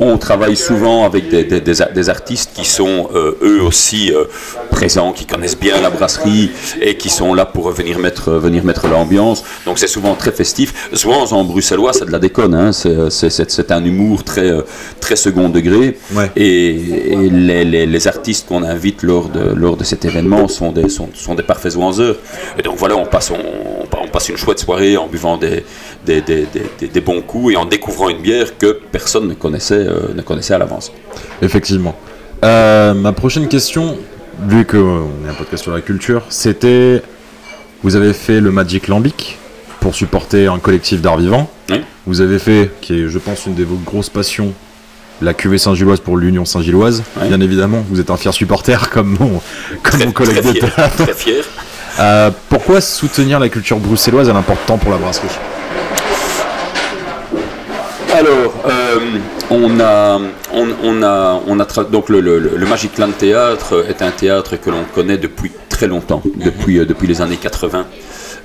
On 0.00 0.16
travaille 0.18 0.56
souvent 0.56 1.04
avec 1.04 1.28
des, 1.28 1.44
des- 1.44 1.60
des 1.60 1.82
a- 1.82 1.90
des 1.90 2.08
artistes 2.10 2.50
qui 2.54 2.64
sont 2.64 3.08
euh, 3.14 3.36
eux 3.42 3.62
aussi 3.62 4.12
euh, 4.12 4.24
présents, 4.70 5.12
qui 5.12 5.26
connaissent 5.26 5.58
bien 5.58 5.80
la 5.80 5.90
brasserie 5.90 6.50
et 6.80 6.96
qui 6.96 7.08
sont 7.10 7.34
là 7.34 7.44
pour 7.46 7.70
venir 7.70 7.98
mettre, 7.98 8.32
venir 8.32 8.64
mettre 8.64 8.88
l'ambiance. 8.88 9.44
Donc 9.66 9.78
c'est 9.78 9.86
souvent 9.86 10.14
très 10.14 10.32
festif. 10.32 10.88
Zwans 10.94 11.32
en 11.32 11.44
bruxellois, 11.44 11.92
c'est 11.92 12.06
de 12.06 12.10
la 12.12 12.18
déconne. 12.18 12.54
hein. 12.54 12.72
C'est- 12.72 13.70
un 13.70 13.84
humour 13.84 14.24
très, 14.24 14.50
très 15.00 15.16
second 15.16 15.48
degré. 15.48 15.83
Ouais. 16.14 16.30
Et, 16.36 16.68
et 17.12 17.16
les, 17.30 17.64
les- 17.64 17.86
les 17.86 18.08
artistes 18.08 18.46
qu'on 18.48 18.62
invite 18.62 19.02
lors 19.02 19.28
de, 19.28 19.54
lors 19.54 19.76
de 19.76 19.84
cet 19.84 20.04
événement 20.04 20.48
sont 20.48 20.72
des, 20.72 20.88
sont, 20.88 21.08
sont 21.14 21.34
des 21.34 21.42
parfaits 21.42 21.72
Zwanzeurs. 21.72 22.16
Et 22.58 22.62
donc 22.62 22.76
voilà, 22.76 22.96
on 22.96 23.06
passe, 23.06 23.30
on, 23.30 23.36
on 24.02 24.08
passe 24.08 24.28
une 24.28 24.36
chouette 24.36 24.58
soirée 24.60 24.96
en 24.96 25.06
buvant 25.06 25.36
des, 25.36 25.64
des, 26.06 26.20
des- 26.20 26.46
des- 26.88 27.00
bons 27.00 27.20
coups 27.22 27.54
et 27.54 27.56
en 27.56 27.64
découvrant 27.66 28.08
une 28.08 28.20
bière 28.22 28.56
que 28.58 28.78
personne 28.92 29.28
ne 29.28 29.34
connaissait, 29.34 29.74
euh, 29.86 30.14
ne 30.14 30.22
connaissait 30.22 30.54
à 30.54 30.58
l'avance. 30.58 30.92
Effectivement. 31.42 31.94
Euh, 32.44 32.94
ma 32.94 33.12
prochaine 33.12 33.48
question, 33.48 33.96
vu 34.48 34.64
qu'on 34.66 35.08
est 35.26 35.30
un 35.30 35.34
podcast 35.34 35.62
sur 35.62 35.72
la 35.72 35.80
culture, 35.80 36.22
c'était 36.28 37.02
vous 37.82 37.96
avez 37.96 38.12
fait 38.12 38.40
le 38.40 38.50
Magic 38.50 38.88
Lambic 38.88 39.38
pour 39.80 39.94
supporter 39.94 40.46
un 40.46 40.58
collectif 40.58 41.02
d'art 41.02 41.18
vivant. 41.18 41.50
Vous 42.06 42.20
avez 42.20 42.38
fait, 42.38 42.70
qui 42.80 43.00
est, 43.00 43.08
je 43.08 43.18
pense, 43.18 43.46
une 43.46 43.54
de 43.54 43.64
vos 43.64 43.76
grosses 43.76 44.08
passions, 44.10 44.52
la 45.22 45.34
cuvée 45.34 45.58
Saint-Gilloise 45.58 46.00
pour 46.00 46.16
l'Union 46.16 46.44
Saint-Gilloise. 46.44 47.02
Bien 47.22 47.40
évidemment, 47.40 47.84
vous 47.88 48.00
êtes 48.00 48.10
un 48.10 48.16
fier 48.16 48.32
supporter 48.34 48.90
comme 48.92 49.16
mon, 49.18 49.40
comme 49.82 50.04
mon 50.04 50.12
collègue 50.12 50.40
très 50.42 50.52
de 50.52 50.58
fier. 50.58 50.90
Très 50.96 51.14
fier. 51.14 51.44
Euh, 52.00 52.30
pourquoi 52.48 52.80
soutenir 52.80 53.38
la 53.38 53.48
culture 53.48 53.78
bruxelloise 53.78 54.28
est 54.28 54.32
important 54.32 54.78
pour 54.78 54.90
la 54.90 54.96
brasserie? 54.98 55.28
Alors, 58.12 58.54
euh, 58.66 58.98
on 59.50 59.80
a, 59.80 60.20
on, 60.52 60.68
on 60.84 61.02
a, 61.02 61.40
on 61.46 61.58
a 61.60 61.66
donc 61.90 62.08
le, 62.08 62.20
le, 62.20 62.38
le 62.38 62.66
Magic 62.66 62.96
Land 62.98 63.10
Théâtre 63.18 63.84
est 63.88 64.02
un 64.02 64.10
théâtre 64.12 64.56
que 64.56 64.70
l'on 64.70 64.84
connaît 64.94 65.18
depuis 65.18 65.50
très 65.68 65.88
longtemps, 65.88 66.22
depuis, 66.36 66.78
euh, 66.78 66.84
depuis 66.86 67.08
les 67.08 67.20
années 67.20 67.36
80. 67.36 67.86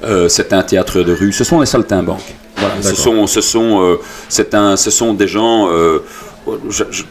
Euh, 0.04 0.28
c'est 0.28 0.54
un 0.54 0.64
théâtre 0.64 1.02
de 1.02 1.14
rue. 1.14 1.32
Ce 1.32 1.44
sont 1.44 1.60
les 1.60 1.68
saltimbanques. 1.68 2.36
Voilà, 2.58 2.74
ce 2.82 2.96
sont, 2.96 3.28
ce 3.28 3.42
sont, 3.42 3.82
euh, 3.84 4.00
c'est 4.28 4.54
un, 4.56 4.76
ce 4.76 4.90
sont 4.92 5.14
des 5.14 5.28
gens. 5.28 5.70
euh, 5.72 6.00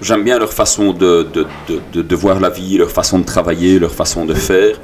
J'aime 0.01 0.25
bien 0.25 0.39
leur 0.39 0.53
façon 0.53 0.93
de, 0.93 1.27
de, 1.33 2.03
de, 2.03 2.17
voir 2.17 2.41
la 2.41 2.51
vie, 2.51 2.79
leur 2.79 2.91
façon 2.91 3.19
de 3.19 3.25
travailler, 3.25 3.79
leur 3.79 3.93
façon 3.93 4.25
de 4.25 4.35
faire. 4.35 4.77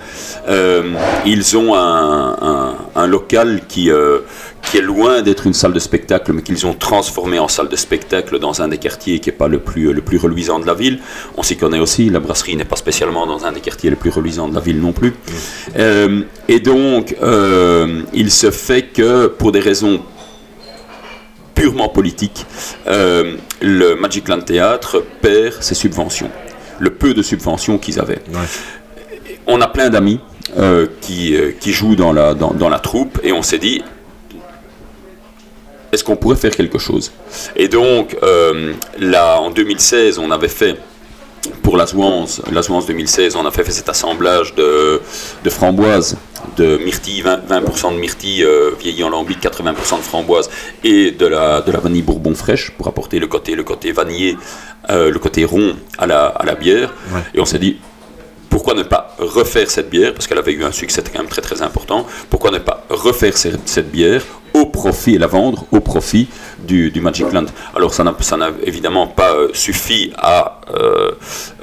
Euh, 0.49 0.83
ils 1.27 1.57
ont 1.57 1.75
un, 1.75 2.77
un, 2.95 3.07
local 3.07 3.63
qui, 3.69 3.91
euh, 3.91 4.21
qui 4.63 4.79
est 4.79 4.83
loin 4.83 5.23
d'être 5.23 5.47
une 5.47 5.55
salle 5.55 5.73
de 5.73 5.79
spectacle, 5.79 6.33
mais 6.33 6.43
qu'ils 6.43 6.67
ont 6.67 6.75
transformé 6.75 7.39
en 7.39 7.49
salle 7.49 7.69
de 7.69 7.77
spectacle 7.77 8.39
dans 8.39 8.63
un 8.63 8.69
des 8.69 8.79
quartiers 8.79 9.19
qui 9.21 9.29
n'est 9.29 9.37
pas 9.37 9.49
le 9.49 9.59
plus, 9.59 9.93
le 9.93 10.03
plus 10.03 10.19
reluisant 10.19 10.59
de 10.59 10.67
la 10.67 10.75
ville. 10.75 11.01
On 11.37 11.43
s'y 11.43 11.57
connaît 11.57 11.81
aussi, 11.81 12.11
la 12.11 12.21
brasserie 12.21 12.57
n'est 12.57 12.65
pas 12.65 12.77
spécialement 12.77 13.27
dans 13.27 13.45
un 13.45 13.53
des 13.53 13.61
quartiers 13.61 13.91
les 13.91 13.97
plus 13.97 14.11
reluisants 14.11 14.49
de 14.49 14.55
la 14.55 14.61
ville 14.61 14.81
non 14.81 14.93
plus. 14.93 15.15
Euh, 15.79 16.23
et 16.49 16.61
donc, 16.61 17.17
il 18.13 18.31
se 18.31 18.51
fait 18.51 18.83
que, 18.83 19.27
pour 19.27 19.53
des 19.53 19.61
raisons 19.61 20.03
purement 21.55 21.89
politiques, 21.89 22.47
euh, 22.87 23.37
le 23.61 23.95
Magic 23.95 24.29
Land 24.29 24.43
Théâtre 24.43 25.05
perd 25.23 25.63
ses 25.63 25.75
subventions, 25.75 26.31
le 26.79 26.91
peu 26.91 27.15
de 27.15 27.23
subventions 27.23 27.79
qu'ils 27.79 28.01
avaient. 28.01 28.21
On 29.47 29.61
a 29.61 29.69
plein 29.69 29.91
d'amis 29.91 30.21
euh, 30.59 30.87
qui, 31.01 31.37
euh, 31.37 31.53
qui 31.59 31.73
jouent 31.73 31.97
dans 31.97 32.13
la, 32.13 32.35
dans, 32.35 32.53
dans 32.53 32.69
la 32.69 32.79
troupe 32.79 33.21
et 33.23 33.33
on 33.33 33.43
s'est 33.43 33.59
dit, 33.59 33.83
est-ce 35.93 36.03
qu'on 36.03 36.17
pourrait 36.17 36.37
faire 36.37 36.55
quelque 36.55 36.79
chose? 36.79 37.13
Et 37.55 37.69
donc, 37.69 38.17
là, 38.99 39.39
en 39.39 39.51
2016, 39.51 40.19
on 40.19 40.33
avait 40.33 40.49
fait, 40.49 40.77
pour 41.63 41.77
la 41.77 41.87
Zouance, 41.87 42.43
la 42.51 42.63
Zouance 42.63 42.87
2016, 42.87 43.37
on 43.37 43.47
a 43.47 43.53
fait, 43.53 43.63
fait 43.63 43.71
cet 43.71 43.89
assemblage 43.89 44.57
de, 44.57 45.01
de 45.45 45.51
framboises, 45.51 46.17
de 46.57 46.79
myrtilles, 46.79 47.23
20%, 47.23 47.47
20% 47.49 47.95
de 47.95 47.99
myrtilles 47.99 48.45
euh, 48.45 48.71
vieillies 48.79 49.05
en 49.05 49.11
lambic, 49.11 49.43
80% 49.43 49.99
de 49.99 50.03
framboises, 50.03 50.51
et 50.83 51.11
de 51.11 51.27
la, 51.27 51.61
de 51.61 51.73
la 51.73 51.79
vanille 51.81 52.03
bourbon 52.03 52.35
fraîche, 52.35 52.71
pour 52.71 52.89
apporter 52.89 53.19
le 53.19 53.27
côté, 53.27 53.55
le 53.55 53.65
côté 53.65 53.93
vanillé, 53.93 54.37
euh, 54.91 55.11
le 55.11 55.19
côté 55.19 55.45
rond 55.45 55.77
à 55.99 56.07
la, 56.07 56.27
à 56.27 56.45
la 56.45 56.55
bière. 56.55 56.93
Ouais. 57.13 57.21
Et 57.35 57.41
on 57.41 57.45
s'est 57.45 57.59
dit, 57.59 57.79
pourquoi 58.51 58.75
ne 58.75 58.83
pas 58.83 59.17
refaire 59.19 59.71
cette 59.71 59.91
bière, 59.91 60.13
parce 60.15 60.27
qu'elle 60.27 60.39
avait 60.39 60.53
eu 60.53 60.65
un 60.65 60.73
succès 60.73 61.03
quand 61.03 61.19
même 61.19 61.29
très 61.29 61.43
très 61.43 61.63
important, 61.63 62.07
pourquoi 62.31 62.51
ne 62.51 62.59
pas 62.59 62.85
refaire 62.89 63.37
cette, 63.37 63.69
cette 63.69 63.91
bière 63.91 64.23
au 64.55 64.67
profit 64.67 65.17
et 65.17 65.19
la 65.19 65.27
vendre 65.27 65.67
au 65.73 65.81
profit 65.81 66.29
du, 66.65 66.91
du 66.91 67.01
Magic 67.01 67.33
Land. 67.33 67.47
Alors 67.77 67.93
ça 67.95 68.05
n'a 68.05 68.51
évidemment 68.65 69.07
pas 69.07 69.33
euh, 69.35 69.49
suffi 69.53 70.13
à, 70.19 70.61
euh, 70.75 71.11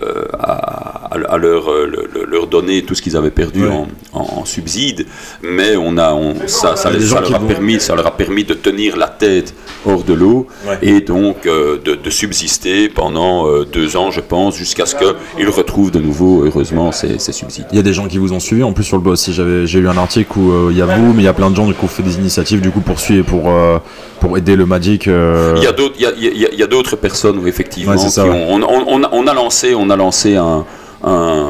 euh, 0.03 0.25
à, 0.39 1.09
à 1.13 1.37
leur, 1.37 1.69
le- 1.71 2.07
le- 2.13 2.25
leur 2.25 2.47
donner 2.47 2.83
tout 2.83 2.95
ce 2.95 3.01
qu'ils 3.01 3.17
avaient 3.17 3.31
perdu 3.31 3.63
Ouais. 3.63 3.69
en, 3.69 3.87
en- 4.13 4.39
en 4.41 4.45
subside, 4.45 5.05
mais 5.43 5.75
on 5.77 5.97
a, 5.97 6.13
on, 6.13 6.35
ça, 6.47 6.75
leur 6.91 7.35
a 7.35 7.39
vont- 7.39 7.47
permis, 7.47 7.79
ça 7.79 7.95
leur 7.95 8.07
a 8.07 8.11
permis 8.17 8.43
de 8.43 8.53
tenir 8.53 8.97
la 8.97 9.07
tête 9.07 9.53
hors 9.85 10.03
de 10.03 10.13
l'eau 10.13 10.47
Ouais. 10.67 10.77
et 10.81 11.01
donc 11.01 11.43
de, 11.45 11.95
de 11.95 12.09
subsister 12.09 12.89
pendant 12.89 13.47
deux 13.63 13.95
ans, 13.97 14.11
je 14.11 14.21
pense, 14.21 14.55
jusqu'à 14.55 14.85
ce 14.85 14.95
qu'ils 14.95 15.49
retrouvent 15.49 15.91
de 15.91 15.99
nouveau, 15.99 16.43
heureusement, 16.45 16.91
ces, 16.91 17.19
ces 17.19 17.31
subsides. 17.31 17.65
Il 17.71 17.75
y 17.77 17.79
a 17.79 17.83
des 17.83 17.93
gens 17.93 18.07
qui 18.07 18.17
vous 18.17 18.33
ont 18.33 18.39
suivi. 18.39 18.63
En 18.63 18.73
plus, 18.73 18.83
sur 18.83 18.97
le 18.97 19.15
j'avais, 19.15 19.65
j'ai 19.67 19.79
lu 19.79 19.87
un 19.89 19.97
article 19.97 20.31
où 20.37 20.51
euh, 20.51 20.67
il 20.71 20.77
y 20.77 20.81
a 20.81 20.85
vous, 20.85 21.13
mais 21.13 21.21
il 21.21 21.25
y 21.25 21.27
a 21.27 21.33
plein 21.33 21.49
de 21.49 21.55
gens 21.55 21.65
qui 21.71 21.83
ont 21.83 21.87
fait 21.87 22.03
des 22.03 22.15
initiatives 22.15 22.61
du 22.61 22.71
coup 22.71 22.81
pour 22.81 22.99
suivre, 22.99 23.25
pour, 23.25 23.49
euh, 23.49 23.77
pour 24.19 24.37
aider 24.37 24.55
le 24.55 24.65
Magic. 24.65 24.90
Euh, 25.07 25.53
Il 25.57 25.63
y 25.63 25.67
a 25.67 25.71
d'autres, 25.71 25.95
il 25.97 26.01
il 26.19 26.37
y 26.41 26.45
a- 26.45 26.49
personnes 26.97 27.37
où 27.39 27.47
effectivement, 27.47 27.91
Ouais, 27.93 27.97
c'est 27.97 28.09
ça, 28.09 28.23
qui 28.23 28.29
ouais. 28.29 28.35
ont- 28.49 28.61
on, 28.63 29.03
on- 29.03 29.09
on 29.11 29.27
a, 29.27 29.33
lancé, 29.33 29.73
on 29.75 29.89
a 29.89 29.95
lancé 29.95 30.35
un, 30.35 30.65
un, 31.03 31.49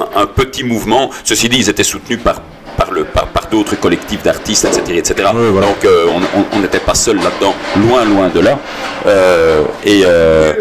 un- 0.00 0.20
un 0.22 0.26
petit 0.26 0.64
mouvement. 0.64 1.10
Ceci 1.24 1.48
dit, 1.48 1.58
ils 1.58 1.68
étaient 1.70 1.84
soutenus 1.84 2.20
par 2.22 2.42
par, 2.76 2.90
le, 2.90 3.04
par, 3.04 3.28
par 3.28 3.46
d'autres 3.48 3.78
collectifs 3.78 4.24
d'artistes, 4.24 4.64
etc. 4.64 4.98
etc. 4.98 5.28
Ouais, 5.32 5.48
voilà. 5.50 5.68
Donc 5.68 5.84
euh, 5.84 6.06
on- 6.56 6.56
n'était 6.60 6.80
pas 6.80 6.94
seul 6.96 7.18
là-dedans, 7.18 7.54
loin, 7.88 8.04
loin 8.04 8.28
de 8.34 8.40
là. 8.40 8.58
Euh, 9.06 9.62
et 9.84 10.02
euh, 10.04 10.52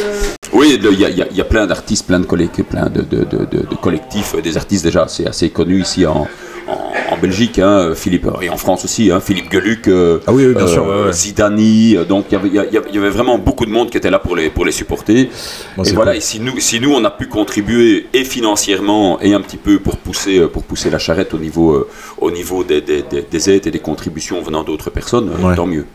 oui, 0.52 0.80
il 0.80 1.00
y, 1.00 1.06
a- 1.06 1.10
y 1.10 1.26
y 1.40 1.44
plein 1.44 1.66
d'artistes, 1.66 2.06
plein 2.06 2.20
de, 2.20 2.26
collec- 2.28 2.62
plein 2.64 2.86
de, 2.88 3.02
de- 3.02 3.24
de- 3.26 3.46
de- 3.52 3.66
de 3.68 3.76
collectifs, 3.82 4.36
des 4.44 4.58
artistes 4.58 4.84
déjà 4.86 5.04
assez, 5.06 5.26
assez 5.26 5.50
connus 5.50 5.82
ici 5.82 6.06
en, 6.06 6.28
en 6.68 6.94
Belgique, 7.24 7.58
hein, 7.60 7.94
Philippe, 7.96 8.28
et 8.42 8.50
en 8.50 8.58
France 8.58 8.84
aussi, 8.86 9.10
hein, 9.12 9.20
Philippe 9.20 9.52
Geluc, 9.52 9.88
euh, 9.88 10.20
Ah 10.28 10.34
oui, 10.34 10.46
oui, 10.46 10.54
bien 10.54 10.68
sûr, 10.68 10.86
ouais, 10.86 11.06
ouais. 11.06 11.14
Zidani, 11.14 11.96
euh, 11.96 12.04
donc 12.04 12.26
il 12.30 12.34
y 12.34 12.60
avait- 12.60 12.70
y, 12.72 12.96
y 12.96 13.00
vraiment 13.10 13.38
beaucoup 13.38 13.66
de 13.66 13.72
monde 13.72 13.90
qui 13.90 13.98
était 13.98 14.10
là 14.12 14.20
pour 14.20 14.36
les, 14.36 14.50
pour 14.50 14.66
les 14.66 14.72
supporter. 14.74 15.30
Bon, 15.78 15.84
et 15.84 15.92
voilà, 15.94 16.12
cool. 16.12 16.18
et 16.18 16.22
si 16.22 16.40
nous, 16.40 16.60
si 16.60 16.80
nous 16.80 16.92
on 16.94 17.04
a 17.06 17.10
pu 17.12 17.28
contribuer 17.28 18.08
et 18.14 18.24
financièrement 18.26 19.20
et 19.22 19.34
un 19.34 19.42
petit 19.42 19.58
peu 19.58 19.80
pour 19.80 19.96
pousser, 19.98 20.40
euh, 20.40 20.48
pour 20.48 20.64
pousser 20.64 20.90
la 20.90 21.00
charrette 21.00 21.34
au 21.34 21.40
niveau, 21.40 21.74
euh, 21.74 21.88
au 22.18 22.30
niveau 22.30 22.64
des, 22.64 22.82
des- 22.82 23.04
des- 23.04 23.22
des 23.30 23.50
aides 23.50 23.68
et 23.68 23.72
des 23.72 23.80
contributions 23.80 24.42
venant 24.42 24.64
d'autres 24.64 24.90
personnes, 24.90 25.30
euh, 25.30 25.48
Ouais. 25.48 25.56
tant 25.56 25.66
mieux. 25.66 25.86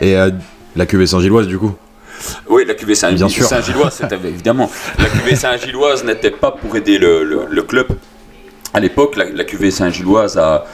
Et 0.00 0.16
euh, 0.16 0.30
la 0.76 0.86
cuvée 0.86 1.06
Saint-Gilloise, 1.06 1.46
du 1.48 1.58
coup? 1.58 1.72
Oui, 2.48 2.64
la 2.66 2.74
Saint- 2.94 3.28
sûr. 3.28 3.44
Saint-Gilloise, 3.46 3.94
c'était 4.00 4.16
évidemment. 4.28 4.70
La 4.98 5.06
cuvée 5.06 5.36
Saint-Gilloise 5.36 6.04
n'était 6.04 6.30
pas 6.32 6.50
pour 6.50 6.74
aider 6.76 6.98
le, 6.98 7.24
le- 7.24 7.46
le 7.50 7.62
club. 7.62 7.86
À 8.78 8.80
l'époque, 8.80 9.16
la, 9.16 9.24
la 9.24 9.42
cuvée 9.42 9.72
Saint-Gilloise 9.72 10.38
a, 10.38 10.64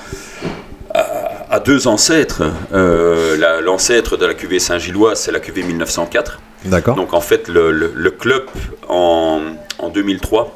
a- 0.93 1.47
a 1.49 1.59
deux 1.61 1.87
ancêtres. 1.89 2.43
Euh, 2.75 3.35
la- 3.39 3.63
L'ancêtre 3.63 4.19
de 4.19 4.27
la 4.27 4.35
cuvée 4.35 4.59
Saint-Gilloise, 4.59 5.19
c'est 5.19 5.33
la 5.33 5.41
cuvée 5.41 5.63
1904. 5.63 6.39
D'accord. 6.67 6.97
Donc 6.97 7.15
en 7.15 7.23
fait, 7.23 7.49
le, 7.49 7.73
le- 7.73 7.93
le 7.95 8.11
club 8.11 8.43
en, 8.91 9.41
en 9.79 9.89
2003 9.89 10.55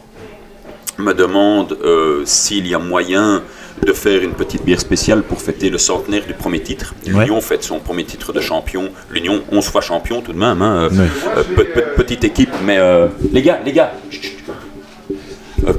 me 0.99 1.15
demande 1.15 1.79
euh, 1.83 2.21
s'il 2.27 2.67
y 2.67 2.75
a 2.75 2.79
moyen 2.79 3.43
de 3.87 3.95
faire 3.95 4.21
une 4.23 4.33
petite 4.35 4.63
bière 4.63 4.81
spéciale 4.81 5.23
pour 5.23 5.41
fêter 5.41 5.71
le 5.71 5.79
centenaire 5.79 6.27
du 6.27 6.35
premier 6.35 6.61
titre. 6.61 6.95
L'Union 7.07 7.41
fête 7.41 7.65
son 7.65 7.79
premier 7.79 8.05
titre 8.05 8.35
de 8.35 8.43
champion. 8.43 8.91
L'Union, 9.11 9.41
11 9.51 9.65
fois 9.71 9.81
champion 9.81 10.21
tout 10.21 10.35
de 10.35 10.39
même. 10.39 10.61
hein. 10.61 10.91
Ouais. 10.93 11.07
Euh, 11.39 11.43
pe- 11.57 11.65
pe- 11.65 11.95
petite 11.97 12.25
équipe, 12.25 12.53
mais 12.67 12.77
euh, 12.77 13.07
les 13.33 13.41
gars, 13.41 13.59
les 13.65 13.73
gars. 13.73 13.93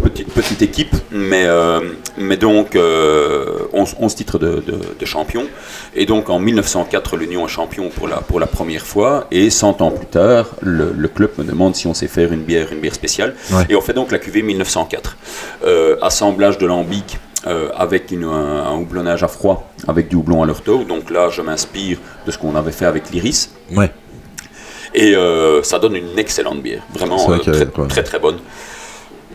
petite, 0.03 0.31
petite 0.33 0.61
équipe, 0.61 0.95
mais, 1.11 1.43
euh, 1.45 1.79
mais 2.17 2.37
donc 2.37 2.75
euh, 2.75 3.59
11, 3.73 3.95
11 3.99 4.15
titres 4.15 4.37
de, 4.39 4.55
de- 4.65 4.79
de 4.99 5.05
champion. 5.05 5.45
Et 5.95 6.05
donc 6.05 6.29
en 6.29 6.39
1904, 6.39 7.17
l'Union 7.17 7.45
est 7.45 7.49
champion 7.49 7.89
pour 7.89 8.07
la, 8.07 8.17
pour 8.17 8.39
la 8.39 8.47
première 8.47 8.85
fois. 8.85 9.25
Et 9.31 9.49
100 9.49 9.81
ans 9.81 9.91
plus 9.91 10.05
tard, 10.05 10.47
le, 10.61 10.93
le 10.95 11.07
club 11.07 11.31
me 11.37 11.43
demande 11.43 11.75
si 11.75 11.87
on 11.87 11.93
sait 11.93 12.07
faire 12.07 12.31
une 12.31 12.43
bière, 12.43 12.71
une 12.71 12.79
bière 12.79 12.93
spéciale. 12.93 13.35
Ouais. 13.51 13.63
Et 13.69 13.75
on 13.75 13.81
fait 13.81 13.93
donc 13.93 14.11
la 14.11 14.19
cuvée 14.19 14.41
1904. 14.43 15.17
Euh, 15.65 15.95
assemblage 16.01 16.57
de 16.57 16.65
lambic 16.65 17.17
euh, 17.47 17.69
avec 17.75 18.11
une- 18.11 18.25
un, 18.25 18.65
un 18.67 18.75
houblonnage 18.75 19.23
à 19.23 19.27
froid, 19.27 19.69
avec 19.87 20.09
du 20.09 20.15
houblon 20.15 20.43
à 20.43 20.45
l'orto. 20.45 20.83
Donc 20.83 21.09
là, 21.09 21.29
je 21.29 21.41
m'inspire 21.41 21.97
de 22.25 22.31
ce 22.31 22.37
qu'on 22.37 22.55
avait 22.55 22.71
fait 22.73 22.85
avec 22.85 23.09
l'iris. 23.11 23.49
Ouais. 23.75 23.91
Et 24.95 25.15
euh, 25.15 25.61
ça 25.63 25.77
donne 25.79 25.95
une 25.95 26.17
excellente 26.17 26.61
bière, 26.63 26.81
vraiment 26.93 27.17
vrai 27.27 27.37
euh, 27.51 27.53
très 27.89 28.03
très 28.03 28.17
bonne. 28.19 28.39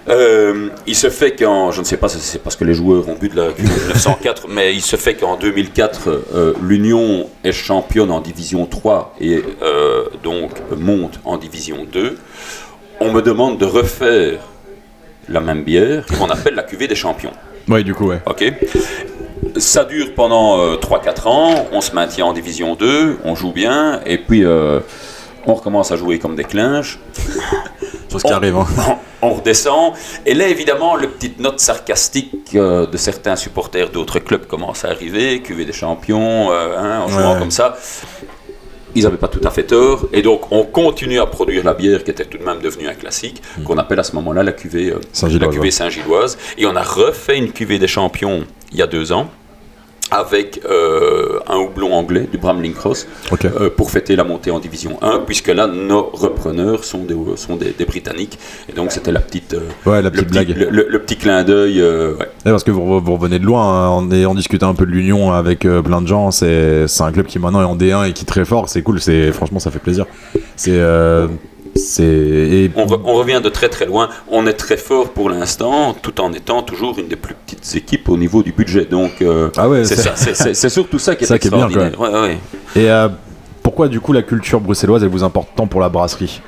Euh, 0.08 0.68
il 0.87 0.94
se 0.94 1.08
fait 1.08 1.34
qu'en, 1.34 1.70
je 1.70 1.80
ne 1.80 1.84
sais 1.84 1.96
pas 1.96 2.08
si 2.08 2.18
c'est 2.18 2.38
parce 2.38 2.56
que 2.56 2.64
les 2.64 2.75
joueurs 2.75 3.08
ont 3.08 3.14
bu 3.14 3.28
de 3.28 3.37
la 3.37 3.52
cuvée 3.52 3.70
904, 3.88 4.46
mais 4.50 4.75
il 4.75 4.82
se 4.82 4.96
fait 4.96 5.14
qu'en 5.14 5.37
2004, 5.37 6.08
euh, 6.34 6.52
l'Union 6.62 7.28
est 7.42 7.52
championne 7.52 8.11
en 8.11 8.20
division 8.20 8.66
3 8.66 9.16
et 9.20 9.42
euh, 9.62 10.04
donc 10.23 10.50
monte 10.76 11.20
en 11.25 11.38
division 11.38 11.87
2. 11.90 12.18
On 13.00 13.12
me 13.12 13.23
demande 13.23 13.58
de 13.58 13.64
refaire 13.64 14.40
la 15.28 15.40
même 15.40 15.62
bière 15.62 16.04
qu'on 16.18 16.28
appelle 16.28 16.54
la 16.54 16.62
cuvée 16.62 16.87
des 16.87 16.94
champions. 16.94 17.32
Ouais, 17.68 17.82
du 17.82 17.94
coup, 17.94 18.08
ouais. 18.08 18.20
Ok. 18.26 18.44
Ça 19.56 19.84
dure 19.84 20.14
pendant 20.14 20.61
euh, 20.61 20.76
3-4 20.76 21.28
ans, 21.28 21.66
on 21.73 21.80
se 21.80 21.92
maintient 21.94 22.26
en 22.26 22.32
division 22.32 22.75
2, 22.75 23.18
on 23.25 23.34
joue 23.34 23.52
bien, 23.52 24.00
et 24.04 24.18
puis 24.18 24.44
euh, 24.44 24.80
on 25.46 25.54
recommence 25.54 25.92
à 25.92 25.96
jouer 25.96 26.18
comme 26.18 26.37
des 26.37 26.44
clinches. 26.44 26.99
Chose 28.14 28.23
qui 28.23 28.33
arrive, 28.33 28.56
hein. 28.56 28.66
On 29.23 29.33
redescend. 29.35 29.94
Et 30.26 30.35
là, 30.35 30.49
évidemment, 30.49 30.97
le 30.97 31.09
petite 31.09 31.40
note 31.40 31.59
sarcastique 31.59 32.50
euh, 32.54 32.87
de 32.87 32.97
certains 32.97 33.37
supporters 33.37 33.88
d'autres 33.90 34.18
clubs 34.18 34.47
commence 34.47 34.85
à 34.85 34.88
arriver, 34.90 35.40
cuvée 35.40 35.64
des 35.64 35.73
champions, 35.73 36.50
euh, 36.52 36.76
hein, 36.78 37.00
en 37.00 37.09
jouant 37.09 37.33
Ouais. 37.33 37.38
comme 37.38 37.50
ça. 37.50 37.76
Ils 38.94 39.02
n'avaient 39.02 39.16
pas 39.16 39.28
tout 39.28 39.40
à 39.42 39.50
fait 39.50 39.64
tort. 39.64 40.06
Et 40.12 40.23
donc, 40.23 40.52
on 40.52 40.62
continue 40.64 41.18
à 41.18 41.26
produire 41.26 41.64
la 41.64 41.75
bière 41.75 42.04
qui 42.04 42.11
était 42.12 42.26
tout 42.26 42.38
de 42.38 42.44
même 42.44 42.61
devenue 42.61 42.87
un 42.87 42.94
classique, 42.94 43.42
qu'on 43.64 43.76
appelle 43.78 43.99
à 43.99 44.04
ce 44.04 44.14
moment-là 44.16 44.42
la 44.44 44.52
cuvée, 44.52 44.90
euh. 44.92 45.00
Saint-Gilloise. 45.12 46.38
Et 46.59 46.66
on 46.66 46.76
a 46.76 46.83
refait 46.83 47.38
une 47.38 47.50
cuvée 47.50 47.78
des 47.78 47.88
champions 47.88 48.44
il 48.73 48.78
y 48.78 48.83
a 48.83 48.87
deux 48.87 49.11
ans 49.11 49.28
avec 50.11 50.61
euh, 50.68 51.40
un 51.49 51.56
houblon 51.56 51.92
anglais 51.92 52.28
du 52.30 52.38
Bramling 52.38 52.75
Cross 52.75 53.06
euh, 53.44 53.70
pour 53.70 53.90
fêter 53.90 54.16
la 54.16 54.25
montée 54.25 54.50
en 54.50 54.58
division 54.61 54.99
1 55.02 55.20
puisque 55.26 55.49
là 55.49 55.66
nos 55.66 56.02
repreneurs 56.12 56.84
sont 56.84 57.02
des, 57.04 57.16
sont 57.37 57.56
des, 57.56 57.70
des 57.73 57.84
Britanniques 57.84 58.38
et 58.68 58.73
donc 58.73 58.92
c'était 58.92 59.12
la 59.12 59.20
petite 59.20 59.54
euh, 59.54 59.61
Ouais, 59.87 60.02
la 60.02 60.02
le 60.02 60.11
petite 60.11 60.28
petit- 60.28 60.32
blague. 60.52 60.56
le, 60.56 60.70
le- 60.70 60.87
le 60.88 60.99
petit 61.00 61.16
clin 61.16 61.42
d'œil 61.42 61.80
euh, 61.80 62.14
ouais. 62.16 62.28
Parce 62.44 62.62
que 62.64 62.70
vous, 62.70 63.00
vous 63.00 63.14
revenez 63.14 63.38
de 63.38 63.44
loin, 63.46 63.64
hein, 63.64 63.88
on, 63.90 64.11
est, 64.11 64.26
on 64.26 64.34
discutait 64.34 64.64
un 64.64 64.75
peu 64.75 64.87
de 64.87 64.90
l'Union 64.90 65.32
avec 65.32 65.61
plein 65.61 66.02
de 66.02 66.06
gens. 66.06 66.30
C'est 66.30 66.84
un 67.00 67.12
club 67.12 67.26
qui 67.26 67.38
maintenant 67.38 67.62
est 67.62 67.64
en 67.64 67.75
D1 67.76 68.08
et 68.08 68.12
qui 68.12 68.23
est 68.23 68.26
très 68.26 68.44
fort. 68.44 68.68
C'est 68.68 68.82
cool. 68.82 69.00
C'est 69.00 69.32
franchement, 69.32 69.58
ça 69.58 69.70
fait 69.70 69.78
plaisir. 69.78 70.04
C'est 70.56 70.78
et- 71.76 72.71
on, 72.76 72.87
re- 72.87 73.00
on 73.04 73.14
revient 73.14 73.40
de 73.43 73.49
très 73.49 73.69
très 73.69 73.87
loin. 73.87 74.09
On 74.31 74.47
est 74.47 74.52
très 74.54 74.76
fort 74.76 75.11
pour 75.11 75.28
l'instant 75.31 75.95
tout 76.00 76.21
en 76.21 76.33
étant 76.33 76.62
toujours 76.62 76.99
une 76.99 77.09
des 77.09 77.16
plus 77.16 77.35
petites 77.35 77.76
équipes 77.76 78.09
au 78.09 78.16
niveau 78.16 78.43
du 78.43 78.52
budget. 78.52 78.85
Donc 78.85 79.23
euh, 79.23 79.50
ah 79.57 79.69
ouais. 79.69 79.85
c'est 79.85 80.69
surtout 80.71 80.99
ça 80.99 81.14
qui 81.16 81.25
est 81.25 81.26
Ça 81.35 81.38
qui 81.38 81.49
est 81.49 81.50
bien, 81.50 81.66
extraordinaire. 81.66 82.00
Ouais, 82.00 82.21
ouais. 82.28 82.38
Et 82.76 82.90
euh, 82.90 83.09
pourquoi 83.62 83.88
du 83.88 84.00
coup 84.00 84.12
la 84.12 84.23
culture 84.23 84.61
bruxelloise 84.61 85.02
elle 85.02 85.09
vous 85.11 85.25
importe 85.25 85.49
tant 85.57 85.66
pour 85.66 85.81
la 85.81 85.88
brasserie? 85.88 86.40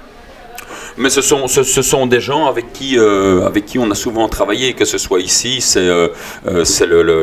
Mais 0.99 1.11
ce 1.11 1.21
sont, 1.21 1.47
ce, 1.47 1.63
sont 1.63 2.07
des 2.07 2.21
gens 2.21 2.47
avec 2.47 2.73
qui, 2.73 2.99
euh, 2.99 3.47
avec 3.47 3.67
qui 3.67 3.79
on 3.79 3.91
a 3.91 3.95
souvent 3.95 4.29
travaillé, 4.29 4.73
que 4.73 4.87
ce 4.87 4.97
soit 4.97 5.21
ici, 5.21 5.61
c'est 5.61 5.81
euh, 5.81 6.09
euh, 6.47 6.65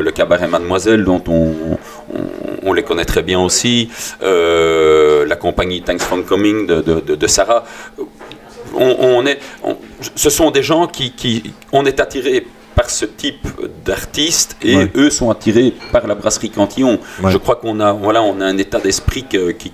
le, 0.02 0.10
cabaret 0.12 0.46
Mademoiselle 0.46 1.02
dont 1.02 1.22
on, 1.26 1.76
on, 2.62 2.72
les 2.72 2.84
connaît 2.84 3.04
très 3.04 3.22
bien 3.22 3.40
aussi, 3.40 3.90
euh, 4.22 5.26
la 5.26 5.34
compagnie 5.34 5.82
Thanks 5.82 6.02
for 6.02 6.24
Coming 6.24 6.66
de, 6.66 6.80
de, 6.80 7.26
Sarah. 7.26 7.64
On, 8.76 9.26
est, 9.26 9.38
ce 10.14 10.30
sont 10.30 10.50
des 10.50 10.62
gens 10.62 10.86
qui, 10.86 11.12
qui 11.12 11.52
on 11.72 11.84
est 11.84 11.98
attirés 11.98 12.46
par 12.74 12.90
ce 12.90 13.04
type 13.04 13.46
d'artistes 13.84 14.56
et 14.62 14.76
Ouais. 14.76 14.90
eux 14.96 15.10
sont 15.10 15.30
attirés 15.30 15.72
par 15.92 16.06
la 16.06 16.14
brasserie 16.14 16.50
Cantillon. 16.50 16.98
Ouais. 17.22 17.30
Je 17.30 17.38
crois 17.38 17.56
qu'on 17.56 17.78
a, 17.80 17.92
voilà, 17.92 18.22
on 18.22 18.40
a 18.40 18.46
un 18.46 18.58
état 18.58 18.80
d'esprit 18.80 19.24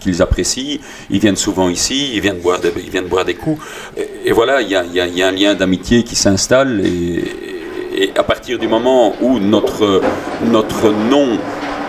qu'ils 0.00 0.23
apprécient. 0.23 0.78
Ils 1.11 1.19
viennent 1.21 1.37
souvent 1.37 1.69
ici, 1.69 2.11
ils 2.14 2.21
viennent 2.21 2.40
boire 2.40 2.61
des, 2.61 2.73
ils 2.76 2.90
viennent 2.90 3.07
boire 3.09 3.25
des 3.25 3.35
coups. 3.35 3.61
Et, 3.97 4.28
et 4.28 4.33
voilà, 4.33 4.61
il 4.62 4.69
y 4.69 4.76
a, 4.76 4.85
y 4.85 5.00
a- 5.00 5.07
il 5.07 5.16
y 5.19 5.23
a 5.23 5.28
un 5.28 5.33
lien 5.33 5.54
d'amitié 5.54 6.02
qui 6.02 6.14
s'installe. 6.16 6.83
Et, 6.85 7.25
et 8.02 8.12
à 8.16 8.23
partir 8.23 8.59
du 8.59 8.69
moment 8.69 9.14
où 9.21 9.38
notre, 9.38 10.00
notre 10.45 10.90
nom 10.90 11.38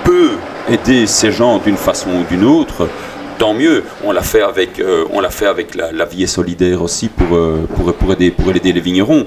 peut 0.04 0.32
aider 0.70 1.08
ces 1.08 1.32
gens 1.32 1.58
d'une 1.60 1.78
façon 1.78 2.10
ou 2.10 2.24
d'une 2.30 2.44
autre, 2.46 2.88
tant 3.38 3.54
mieux. 3.54 3.84
On 4.04 4.12
l'a 4.12 4.22
fait 4.24 4.42
avec, 4.42 4.80
euh, 4.80 5.06
on 5.12 5.20
l'a 5.20 5.30
fait 5.30 5.46
avec 5.48 5.76
la, 5.76 5.92
la 5.92 6.06
vie 6.06 6.24
est 6.24 6.28
solidaire 6.28 6.82
aussi 6.82 7.08
pour, 7.10 7.36
euh, 7.36 7.68
pour, 7.76 7.94
pour, 7.94 8.14
aider, 8.14 8.32
pour 8.32 8.50
aider 8.56 8.72
les 8.72 8.82
vignerons. 8.82 9.26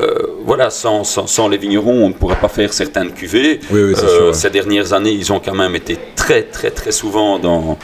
Euh, 0.00 0.12
voilà, 0.46 0.70
sans, 0.70 1.02
sans, 1.04 1.26
sans 1.26 1.48
les 1.48 1.58
vignerons, 1.58 2.04
on 2.04 2.08
ne 2.08 2.14
pourrait 2.14 2.40
pas 2.40 2.48
faire 2.48 2.72
certaines 2.72 3.10
cuvées. 3.12 3.58
Oui, 3.70 3.82
oui, 3.88 3.94
c'est 3.96 4.04
Euh, 4.06 4.28
ouais. 4.28 4.32
Ces 4.32 4.50
dernières 4.50 4.92
années, 4.92 5.10
ils 5.12 5.32
ont 5.32 5.40
quand 5.44 5.54
même 5.54 5.74
été 5.74 5.98
très, 6.14 6.42
très, 6.44 6.70
très 6.70 6.92
souvent 6.92 7.38
dans, 7.38 7.76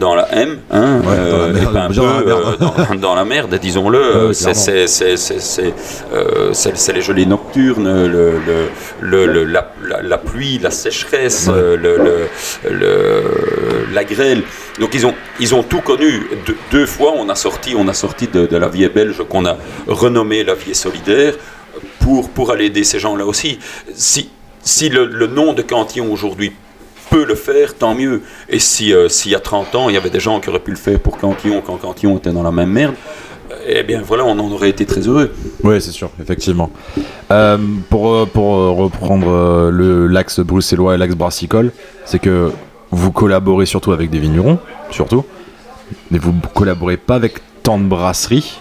dans 0.00 0.14
la 0.14 0.26
M, 0.32 0.58
hein, 0.70 1.00
Ouais, 1.00 1.04
dans 1.04 1.12
la 1.14 1.44
euh, 1.44 1.52
merde, 1.52 1.88
peu, 1.88 1.94
dans 1.94 2.06
la 2.06 2.24
merde. 2.24 2.28
euh, 2.28 2.56
dans, 2.58 2.94
dans 3.08 3.14
la 3.14 3.24
merde, 3.24 3.54
disons-le. 3.60 4.28
ouais, 4.28 4.34
c'est, 4.34 5.74
euh, 6.14 6.92
les 6.94 7.02
gelées 7.02 7.26
nocturnes, 7.26 8.06
le, 8.06 8.32
le, 9.00 9.26
le- 9.26 9.44
la, 9.44 9.72
la- 9.86 10.02
la 10.02 10.18
pluie, 10.18 10.58
la 10.58 10.70
sécheresse, 10.70 11.48
la 13.92 14.04
grêle. 14.04 14.42
Donc 14.80 14.90
ils 14.94 15.06
ont, 15.06 15.14
ils 15.40 15.54
ont 15.54 15.62
tout 15.62 15.80
connu. 15.80 16.22
Deux, 16.46 16.56
deux 16.70 16.86
fois, 16.86 17.12
on 17.16 17.28
a 17.28 17.34
sorti, 17.34 17.74
on 17.76 17.86
a 17.88 17.94
sorti 17.94 18.26
de, 18.28 18.46
de 18.46 18.56
la 18.56 18.68
vie 18.68 18.88
belge 18.88 19.22
qu'on 19.28 19.44
a 19.46 19.56
renommé 19.86 20.44
la 20.44 20.54
vie 20.54 20.74
solidaire 20.74 21.34
pour, 22.00 22.30
pour 22.30 22.50
aller 22.50 22.66
aider 22.66 22.84
ces 22.84 22.98
gens-là 22.98 23.26
aussi. 23.26 23.58
Si, 23.94 24.30
si 24.62 24.88
le, 24.88 25.26
nom 25.26 25.52
de 25.52 25.62
Cantillon 25.62 26.12
aujourd'hui 26.12 26.52
peut 27.10 27.24
le 27.24 27.34
faire, 27.34 27.74
tant 27.74 27.94
mieux. 27.94 28.22
Et 28.48 28.58
si 28.58 28.92
euh, 28.92 29.08
s'il 29.08 29.32
y 29.32 29.34
a 29.34 29.40
30 29.40 29.74
ans, 29.74 29.88
il 29.88 29.94
y 29.94 29.98
avait 29.98 30.10
des 30.10 30.20
gens 30.20 30.40
qui 30.40 30.50
auraient 30.50 30.58
pu 30.58 30.70
le 30.70 30.76
faire 30.76 31.00
pour 31.00 31.18
Cantillon 31.18 31.62
quand 31.64 31.76
Cantillon 31.76 32.18
était 32.18 32.32
dans 32.32 32.42
la 32.42 32.52
même 32.52 32.70
merde, 32.70 32.94
eh 33.66 33.82
bien 33.82 34.02
voilà, 34.02 34.24
on 34.24 34.38
en 34.38 34.50
aurait 34.50 34.70
été 34.70 34.86
très 34.86 35.00
heureux. 35.00 35.32
Oui, 35.62 35.80
c'est 35.80 35.92
sûr, 35.92 36.10
effectivement. 36.20 36.70
Euh, 37.30 37.58
pour, 37.90 38.14
euh, 38.14 38.26
pour 38.26 38.56
euh, 38.56 38.70
reprendre 38.70 39.28
euh, 39.28 39.70
le 39.70 40.06
l'axe 40.06 40.40
bruxellois 40.40 40.94
et 40.94 40.98
l'axe 40.98 41.14
brassicole, 41.14 41.72
c'est 42.04 42.18
que 42.18 42.50
vous 42.90 43.12
collaborez 43.12 43.66
surtout 43.66 43.92
avec 43.92 44.10
des 44.10 44.18
vignerons, 44.18 44.58
surtout, 44.90 45.24
mais 46.10 46.18
vous 46.18 46.32
collaborez 46.54 46.96
pas 46.96 47.14
avec 47.14 47.34
tant 47.62 47.78
de 47.78 47.84
brasseries. 47.84 48.60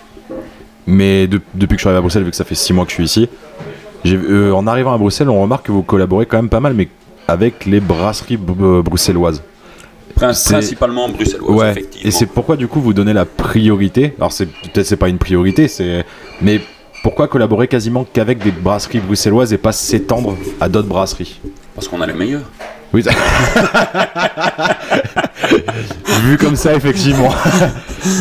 Mais 0.87 1.27
de- 1.27 1.41
depuis 1.53 1.75
que 1.75 1.79
je 1.79 1.81
suis 1.81 1.89
arrivé 1.89 1.99
à 1.99 2.01
Bruxelles, 2.01 2.23
vu 2.23 2.31
que 2.31 2.35
ça 2.37 2.45
fait 2.45 2.55
6 2.55 2.73
mois 2.73 2.85
que 2.85 2.91
je 2.91 2.95
suis 2.95 3.03
ici, 3.03 3.29
euh, 4.05 4.51
en 4.53 4.65
arrivant 4.67 4.93
à 4.93 4.97
Bruxelles, 4.97 5.29
on 5.29 5.41
remarque 5.41 5.65
que 5.67 5.71
vous 5.71 5.83
collaborez 5.83 6.25
quand 6.25 6.37
même 6.37 6.49
pas 6.49 6.61
mal, 6.61 6.73
mais 6.73 6.87
avec 7.27 7.65
les 7.65 7.79
brasseries 7.81 8.37
br- 8.37 8.79
euh, 8.79 8.81
bruxelloises. 8.81 9.43
Principalement 10.15 11.09
bruxellois, 11.09 11.55
Ouais. 11.55 11.71
effectivement. 11.71 12.07
Et 12.07 12.11
c'est 12.11 12.25
pourquoi 12.25 12.55
du 12.55 12.67
coup 12.67 12.79
vous 12.81 12.93
donnez 12.93 13.13
la 13.13 13.25
priorité. 13.25 14.13
Alors 14.17 14.31
c'est 14.31 14.47
peut-être 14.47 14.85
c'est 14.87 14.95
pas 14.95 15.09
une 15.09 15.17
priorité, 15.19 15.67
c'est 15.67 16.05
mais 16.41 16.59
pourquoi 17.03 17.27
collaborer 17.27 17.67
quasiment 17.67 18.05
qu'avec 18.11 18.39
des 18.39 18.51
brasseries 18.51 18.99
bruxelloises 18.99 19.53
et 19.53 19.57
pas 19.57 19.73
s'étendre 19.73 20.35
à 20.59 20.69
d'autres 20.69 20.87
brasseries? 20.87 21.39
Parce 21.75 21.87
qu'on 21.87 22.01
a 22.01 22.07
les 22.07 22.13
meilleurs. 22.13 22.49
Oui. 22.93 23.03
ça- 23.03 23.11
Vu 26.23 26.37
comme 26.37 26.55
ça 26.55 26.73
effectivement. 26.73 27.29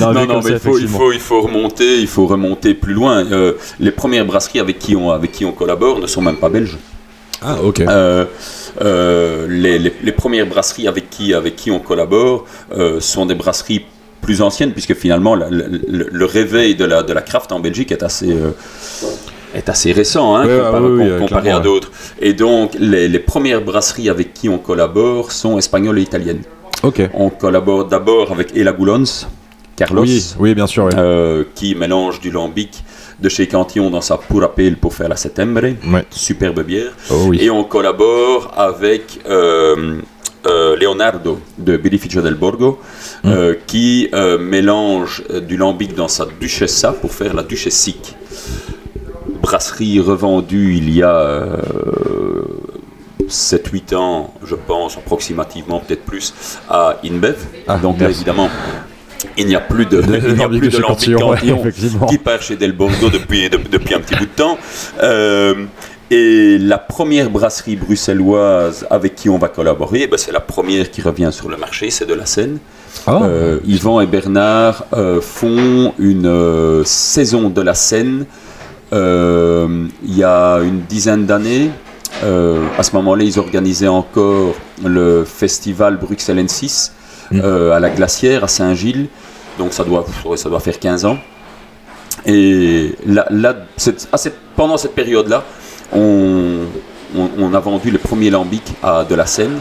Non, 0.01 0.13
non, 0.27 0.41
mais 0.43 0.43
ça, 0.43 0.51
il, 0.55 0.59
faut, 0.59 0.79
il, 0.79 0.89
faut, 0.89 1.13
il 1.13 1.21
faut 1.21 1.41
remonter, 1.43 2.01
il 2.01 2.07
faut 2.09 2.27
remonter 2.27 2.75
plus 2.75 2.95
loin. 2.95 3.25
Euh, 3.31 3.53
les 3.79 3.91
premières 3.93 4.25
brasseries 4.25 4.59
avec 4.59 4.79
qui 4.79 4.97
on, 4.97 5.11
avec 5.11 5.33
qui 5.33 5.45
on 5.45 5.53
collabore 5.53 6.01
ne 6.01 6.07
sont 6.07 6.23
même 6.23 6.37
pas 6.39 6.49
belges. 6.49 6.77
Ah 7.43 7.57
ok. 7.63 7.81
Euh, 7.81 8.25
euh, 8.83 9.47
les, 9.49 9.79
les- 9.79 9.93
les 10.03 10.13
premières 10.13 10.47
brasseries 10.47 10.89
avec 10.89 11.09
qui, 11.11 11.35
avec 11.35 11.55
qui 11.57 11.71
on 11.71 11.79
collabore 11.79 12.47
euh, 12.77 12.99
sont 13.01 13.27
des 13.27 13.35
brasseries 13.35 13.85
plus 14.23 14.43
anciennes, 14.43 14.73
puisque 14.73 14.95
finalement 14.95 15.35
la- 15.37 15.51
la- 15.51 15.69
le, 15.69 16.09
le 16.11 16.25
réveil 16.25 16.75
de 16.75 16.85
la, 16.85 17.03
de 17.03 17.13
la 17.13 17.23
craft 17.23 17.53
en 17.53 17.61
Belgique 17.61 17.93
est 17.93 18.03
assez, 18.03 18.33
euh, 18.33 18.51
est 19.55 19.69
assez 19.69 19.93
récent 19.93 20.35
hein, 20.37 20.47
Ouais, 20.47 20.59
comparé, 20.59 20.81
ouais, 20.83 20.89
oui, 20.89 20.99
com- 20.99 21.07
oui, 21.13 21.19
comparé 21.21 21.43
clairement, 21.43 21.51
à 21.61 21.63
ouais. 21.63 21.65
d'autres. 21.65 21.91
Et 22.21 22.33
donc 22.33 22.73
les, 22.81 23.09
les 23.09 23.19
premières 23.21 23.61
brasseries 23.63 24.09
avec 24.09 24.33
qui 24.35 24.49
on 24.49 24.59
collabore 24.59 25.31
sont 25.33 25.59
espagnoles 25.59 25.99
et 25.99 26.03
italiennes. 26.03 26.43
Ok. 26.83 27.03
On 27.15 27.31
collabore 27.31 27.87
d'abord 27.87 28.33
avec 28.33 28.57
Ela 28.57 28.73
Goulons, 28.73 29.05
Carlos, 29.77 30.03
Oui, 30.03 30.35
oui 30.39 30.55
bien 30.55 30.67
sûr. 30.67 30.89
euh, 30.97 31.45
qui 31.55 31.75
mélange 31.75 32.21
du 32.21 32.31
lambic 32.31 32.83
de 33.21 33.29
chez 33.29 33.47
Cantillon 33.49 33.91
dans 33.91 34.01
sa 34.03 34.17
pura 34.19 34.55
pale 34.55 34.77
pour 34.77 34.95
faire 34.95 35.09
la 35.09 35.17
Settembre. 35.17 35.63
Ouais. 35.91 36.05
Superbe 36.11 36.63
bière. 36.63 36.93
Oh 37.11 37.25
oui. 37.29 37.39
Et 37.41 37.51
on 37.51 37.65
collabore 37.65 38.53
avec 38.57 39.21
euh, 39.29 40.01
euh, 40.47 40.77
Leonardo 40.77 41.41
de 41.59 41.77
Birrificio 41.77 42.21
del 42.23 42.35
Borgo, 42.35 42.79
Mm. 43.25 43.55
qui 43.67 44.09
mélange 44.39 45.25
du 45.49 45.57
lambic 45.57 45.95
dans 45.97 46.07
sa 46.09 46.27
duchessa 46.41 46.93
pour 46.93 47.13
faire 47.13 47.35
la 47.35 47.43
duchessique. 47.43 48.15
Brasserie 49.43 49.99
revendue 50.01 50.75
il 50.77 50.91
y 50.95 51.03
a 51.03 51.59
7-8 53.29 53.95
ans, 53.95 54.35
je 54.45 54.55
pense, 54.55 54.97
approximativement, 54.97 55.81
peut-être 55.81 56.05
plus, 56.05 56.35
à 56.69 56.97
InBev. 57.05 57.37
Ah, 57.69 57.79
Donc 57.79 58.01
là, 58.01 58.11
évidemment, 58.11 58.49
il 59.37 59.47
n'y 59.47 59.55
a 59.57 59.61
plus 59.61 59.87
de, 59.87 60.01
De- 60.01 60.21
il 60.35 60.43
a 60.43 60.49
plus 60.49 60.81
Cantillon, 60.81 61.31
ouais, 61.31 61.39
qui 62.09 62.19
part 62.19 62.43
chez 62.43 62.57
Del 62.57 62.73
Borgo 62.73 63.09
depuis, 63.11 63.49
de- 63.51 63.59
depuis 63.71 63.95
un 63.95 64.01
petit 64.01 64.15
bout 64.17 64.27
de 64.27 64.31
temps. 64.31 64.59
Euh, 65.03 65.55
et 66.11 66.57
la 66.59 66.79
première 66.79 67.31
brasserie 67.31 67.75
bruxelloise 67.75 68.87
avec 68.91 69.17
qui 69.17 69.29
on 69.29 69.39
va 69.39 69.49
collaborer, 69.49 70.03
eh 70.05 70.07
ben, 70.07 70.17
c'est 70.17 70.31
la 70.33 70.39
première 70.41 70.91
qui 70.91 71.03
revient 71.03 71.31
sur 71.33 71.49
le 71.49 71.57
marché, 71.57 71.91
c'est 71.91 72.07
de 72.07 72.15
la 72.15 72.27
Seine. 72.27 72.59
Ah. 73.09 73.23
Yvan 73.67 74.01
et 74.01 74.07
Bernard 74.07 74.85
font 75.21 75.93
une 75.99 76.83
saison 76.85 77.51
de 77.51 77.61
la 77.61 77.75
Seine 77.75 78.25
il 78.93 80.17
y 80.17 80.23
a 80.25 80.59
une 80.61 80.81
dizaine 80.89 81.27
d'années. 81.27 81.71
À 82.23 82.83
ce 82.83 82.93
moment-là, 82.97 83.25
ils 83.25 83.39
organisaient 83.39 83.89
encore 83.89 84.55
le 84.85 85.25
festival 85.25 85.97
Bruxelles 85.97 86.45
N6 86.45 86.93
mm. 87.31 87.41
à 87.73 87.81
la 87.81 87.91
Glacière, 87.91 88.45
à 88.45 88.49
Saint-Gilles. 88.49 89.09
Donc 89.59 89.73
ça 89.73 89.85
doit, 89.85 90.05
ça 90.37 90.49
doit 90.49 90.61
faire 90.61 90.79
15 90.79 91.05
ans. 91.05 91.19
Et 92.25 92.95
là, 93.07 93.27
pendant 94.57 94.77
cette 94.77 94.95
période-là, 94.95 95.45
on, 95.93 97.55
a 97.55 97.61
vendu 97.61 97.91
le 97.91 97.99
premier 97.99 98.31
lambic 98.31 98.63
à 98.83 99.05
de 99.05 99.15
la 99.15 99.27
Seine. 99.27 99.61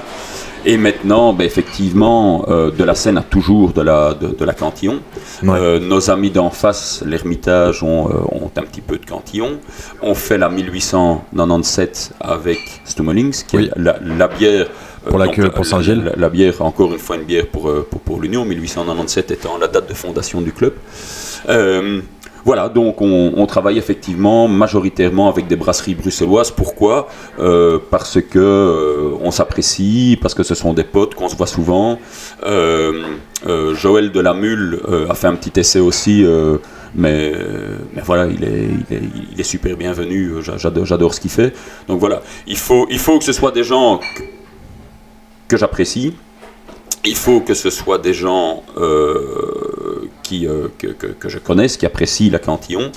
Et 0.67 0.78
maintenant, 0.78 1.32
ben, 1.34 1.45
effectivement, 1.45 2.45
euh, 2.47 2.71
de 2.71 2.84
la 2.84 2.95
Seine 2.95 3.19
a 3.19 3.21
toujours 3.21 3.71
de 3.71 3.82
la, 3.82 4.15
de, 4.15 4.43
la 4.43 4.54
Cantillon. 4.54 4.99
Euh, 5.43 5.80
nos 5.80 6.10
amis 6.10 6.32
d'en 6.32 6.49
face, 6.49 7.04
l'Ermitage, 7.06 7.84
ont, 7.84 8.10
euh, 8.10 8.36
ont, 8.36 8.51
un 8.56 8.63
petit 8.63 8.82
peu 8.82 8.97
de 8.97 9.06
Cantillon. 9.06 9.60
On 10.01 10.15
fait 10.15 10.39
la 10.39 10.49
1897 10.49 12.13
avec 12.19 12.60
Stummelings, 12.84 13.43
qui 13.45 13.58
est 13.58 13.71
la, 13.75 14.28
bière. 14.28 14.67
Pour, 15.08 15.19
la, 15.19 15.28
pour 15.28 15.65
Saint-Gilles 15.67 16.13
la, 16.17 16.30
bière, 16.30 16.60
encore 16.62 16.91
une 16.91 16.99
fois, 16.99 17.17
une 17.17 17.25
bière 17.25 17.45
pour, 17.45 17.71
pour, 17.86 18.01
pour 18.01 18.19
l'Union, 18.19 18.43
1897 18.43 19.30
étant 19.32 19.60
la 19.60 19.67
date 19.67 19.88
de 19.88 19.93
fondation 19.93 20.41
du 20.41 20.51
club. 20.51 20.73
Voilà, 22.45 22.69
donc 22.69 23.01
on, 23.01 23.45
travaille 23.47 23.79
effectivement 23.79 24.47
majoritairement 24.47 25.29
avec 25.29 25.47
des 25.47 25.55
brasseries 25.55 25.95
bruxelloises. 25.95 26.51
Pourquoi? 26.51 27.08
Euh, 27.39 27.79
Parce 27.89 28.21
que 28.21 28.38
euh, 28.38 29.17
on 29.21 29.31
s'apprécie, 29.31 30.15
parce 30.21 30.36
que 30.36 30.43
ce 30.43 30.53
sont 30.53 30.73
des 30.73 30.84
potes 30.84 31.15
qu'on 31.15 31.27
se 31.27 31.36
voit 31.36 31.47
souvent. 31.47 31.97
Euh, 32.43 33.03
Joël 33.73 34.12
de 34.12 34.19
la 34.19 34.36
Mule 34.36 34.79
a 35.10 35.15
fait 35.15 35.25
un 35.25 35.34
petit 35.36 35.60
essai 35.60 35.79
aussi. 35.79 36.23
Mais, 36.93 37.34
voilà, 38.03 38.27
il 38.27 39.39
est, 39.39 39.43
super 39.43 39.75
bienvenu, 39.75 40.34
j'adore 40.58 41.15
ce 41.15 41.19
qu'il 41.19 41.31
fait. 41.31 41.51
Donc 41.88 41.99
voilà, 41.99 42.21
il 42.45 42.58
faut, 42.58 42.86
que 42.86 43.23
ce 43.23 43.34
soit 43.34 43.51
des 43.51 43.63
gens 43.63 43.99
que 45.47 45.58
j'apprécie, 45.58 46.13
il 47.05 47.15
faut 47.15 47.39
que 47.39 47.55
ce 47.55 47.71
soit 47.71 47.97
des 47.97 48.13
gens 48.13 48.63
qui, 50.27 50.47
euh, 50.47 50.67
que, 50.77 50.88
que, 50.88 51.29
je 51.29 51.38
connaisse, 51.38 51.77
qui 51.77 51.85
apprécient 51.85 52.31
la 52.31 52.39
cantillon. 52.39 52.91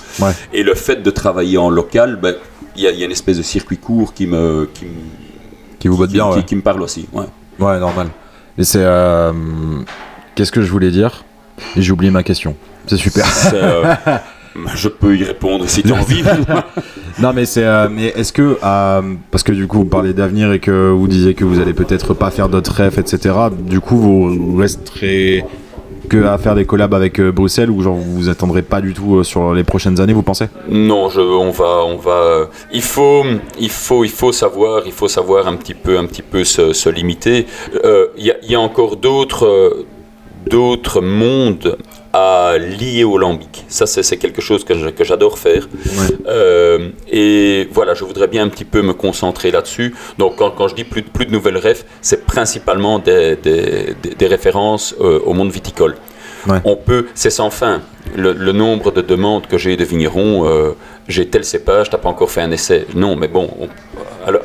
Et 0.53 0.63
le 0.63 0.73
fait 0.75 1.03
de 1.03 1.11
travailler 1.11 1.57
en 1.57 1.69
local, 1.69 2.17
ben, 2.21 2.35
il 2.75 2.83
y, 2.83 2.87
a 2.87 3.05
une 3.05 3.11
espèce 3.11 3.37
de 3.37 3.43
circuit 3.43 3.77
court 3.77 4.13
qui 4.13 4.27
me, 4.27 4.69
qui, 4.73 4.87
qui 5.79 5.87
vous 5.87 5.97
botte 5.97 6.11
bien, 6.11 6.29
qui, 6.41 6.55
me 6.55 6.61
parle 6.61 6.81
aussi. 6.81 7.07
Ouais, 7.13 7.25
ouais 7.59 7.79
normal. 7.79 8.07
Et 8.57 8.63
c'est. 8.63 8.83
Euh, 8.83 9.31
qu'est-ce 10.35 10.51
que 10.51 10.61
je 10.61 10.71
voulais 10.71 10.91
dire? 10.91 11.23
J'ai 11.75 11.91
oublié 11.91 12.11
ma 12.11 12.23
question. 12.23 12.55
C'est 12.87 12.97
super. 12.97 13.25
Je 14.75 14.89
peux 14.89 15.15
y 15.15 15.23
répondre 15.23 15.69
si 15.69 15.83
tu 15.83 15.93
as 15.93 15.95
envie. 15.95 16.23
non, 17.19 17.33
mais 17.33 17.45
c'est. 17.45 17.63
Euh, 17.65 17.87
mais 17.89 18.07
est-ce 18.07 18.33
que. 18.33 18.57
Euh, 18.63 19.01
parce 19.31 19.43
que 19.43 19.51
du 19.51 19.67
coup, 19.67 19.79
vous 19.79 19.85
parlez 19.85 20.13
d'avenir 20.13 20.51
et 20.51 20.59
que 20.59 20.89
vous 20.89 21.07
disiez 21.07 21.33
que 21.33 21.45
vous 21.45 21.59
allez 21.59 21.73
peut-être 21.73 22.13
pas 22.13 22.31
faire 22.31 22.49
d'autres 22.49 22.73
rêves, 22.73 22.97
etc. 22.97 23.35
Du 23.51 23.79
coup, 23.79 23.97
vous 23.97 24.57
resterez 24.57 25.45
à 26.13 26.37
faire 26.37 26.55
des 26.55 26.65
collabs 26.65 26.93
avec 26.93 27.19
euh, 27.19 27.31
Bruxelles 27.31 27.69
ou 27.69 27.81
genre 27.81 27.95
vous 27.95 28.15
vous 28.15 28.29
attendrez 28.29 28.61
pas 28.61 28.81
du 28.81 28.93
tout 28.93 29.23
sur 29.23 29.53
les 29.53 29.63
prochaines 29.63 29.99
années, 29.99 30.13
vous 30.13 30.23
pensez? 30.23 30.45
Non, 30.69 31.09
on 31.15 31.51
va, 31.51 31.83
on 31.85 31.97
va. 31.97 32.49
il 32.71 32.81
faut, 32.81 33.23
il 33.59 33.69
faut, 33.69 34.03
il 34.03 34.11
faut 34.11 34.31
savoir, 34.31 34.83
il 34.85 34.91
faut 34.91 35.07
savoir 35.07 35.47
un 35.47 35.55
petit 35.55 35.73
peu, 35.73 35.97
un 35.97 36.05
petit 36.05 36.21
peu 36.21 36.43
se, 36.43 36.89
limiter. 36.89 37.45
Il 38.17 38.35
y, 38.43 38.55
a 38.55 38.59
encore 38.59 38.95
d'autres, 38.97 39.85
d'autres 40.49 41.01
mondes 41.01 41.77
à 42.13 42.57
lier 42.57 43.03
au 43.03 43.17
lambic. 43.17 43.65
Ça, 43.67 43.85
c'est 43.85 44.17
quelque 44.17 44.41
chose 44.41 44.63
que 44.63 45.03
j'adore 45.03 45.37
faire. 45.37 45.67
Euh, 46.27 46.89
et 47.11 47.67
voilà, 47.71 47.93
je 47.93 48.03
voudrais 48.03 48.27
bien 48.27 48.43
un 48.43 48.49
petit 48.49 48.65
peu 48.65 48.81
me 48.81 48.93
concentrer 48.93 49.51
là-dessus. 49.51 49.95
Donc, 50.17 50.37
quand, 50.37 50.67
je 50.67 50.75
dis 50.75 50.83
plus, 50.83 51.03
plus 51.03 51.25
de 51.25 51.31
nouvelles 51.31 51.57
refs, 51.57 51.85
c'est 52.01 52.25
principalement 52.25 52.99
des, 52.99 53.35
des, 53.35 54.27
références 54.27 54.95
euh, 55.01 55.19
au 55.25 55.33
monde 55.33 55.51
viticole. 55.51 55.95
On 56.63 56.75
peut, 56.75 57.07
c'est 57.15 57.29
sans 57.29 57.49
fin. 57.49 57.81
Le, 58.15 58.33
nombre 58.53 58.91
de 58.91 59.01
demandes 59.01 59.45
que 59.45 59.57
j'ai 59.57 59.75
de 59.77 59.83
vignerons, 59.83 60.47
euh, 60.47 60.71
j'ai 61.07 61.27
tel 61.27 61.43
cépage, 61.43 61.89
t'as 61.89 61.97
pas 61.97 62.09
encore 62.09 62.31
fait 62.31 62.41
un 62.41 62.51
essai. 62.51 62.87
Non, 62.95 63.15
mais 63.15 63.27
bon, 63.27 63.49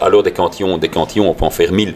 alors 0.01 0.23
des 0.23 0.33
cantillons, 0.33 0.77
des 0.77 0.89
cantillons, 0.89 1.31
on 1.31 1.35
peut 1.35 1.47
en 1.47 1.51
faire 1.51 1.73
mille. 1.73 1.95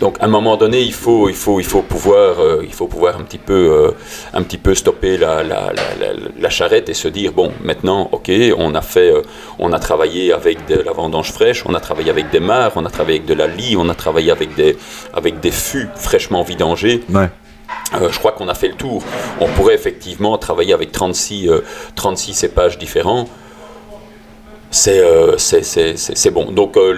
Donc 0.00 0.16
à 0.20 0.24
un 0.24 0.28
moment 0.28 0.56
donné, 0.56 0.80
il 0.80 0.92
faut, 0.92 1.28
il 1.28 1.34
faut, 1.34 1.60
il 1.60 1.66
faut, 1.66 1.82
pouvoir, 1.82 2.40
euh, 2.40 2.62
il 2.64 2.72
faut 2.72 2.86
pouvoir 2.86 3.16
un, 3.16 3.22
petit 3.22 3.38
peu, 3.38 3.52
euh, 3.52 3.90
un 4.32 4.42
petit 4.42 4.58
peu 4.58 4.74
stopper 4.74 5.16
la, 5.16 5.42
la, 5.42 5.72
la, 6.38 6.50
charrette 6.50 6.88
et 6.88 6.94
se 6.94 7.08
dire, 7.08 7.32
bon, 7.32 7.52
maintenant, 7.62 8.08
ok, 8.12 8.30
on 8.58 8.74
a, 8.74 8.82
fait, 8.82 9.12
euh, 9.12 9.22
on 9.58 9.72
a 9.72 9.78
travaillé 9.78 10.32
avec 10.32 10.66
de 10.66 10.76
la 10.76 10.92
vendange 10.92 11.32
fraîche, 11.32 11.64
on 11.66 11.74
a 11.74 11.80
travaillé 11.80 12.10
avec 12.10 12.30
des 12.30 12.40
mares, 12.40 12.72
on 12.76 12.84
a 12.84 12.90
travaillé 12.90 13.18
avec 13.18 13.28
de 13.28 13.34
la 13.34 13.46
lie, 13.46 13.76
on 13.78 13.88
a 13.88 13.94
travaillé 13.94 14.30
avec 14.30 14.54
des, 14.54 14.76
avec 15.12 15.40
des 15.40 15.50
fûts 15.50 15.88
fraîchement 15.96 16.42
vidangés. 16.42 17.02
je 17.92 18.18
crois 18.18 18.32
qu'on 18.32 18.48
a 18.48 18.54
fait 18.54 18.68
le 18.68 18.74
tour. 18.74 19.02
On 19.40 19.48
pourrait 19.48 19.74
effectivement 19.74 20.36
travailler 20.38 20.74
avec 20.74 20.92
36, 20.92 21.48
36 21.94 22.34
cépages 22.34 22.78
différents. 22.78 23.28
Euh, 24.88 25.36
c'est 25.38 26.30
bon. 26.30 26.50
Donc 26.50 26.76
euh, 26.76 26.92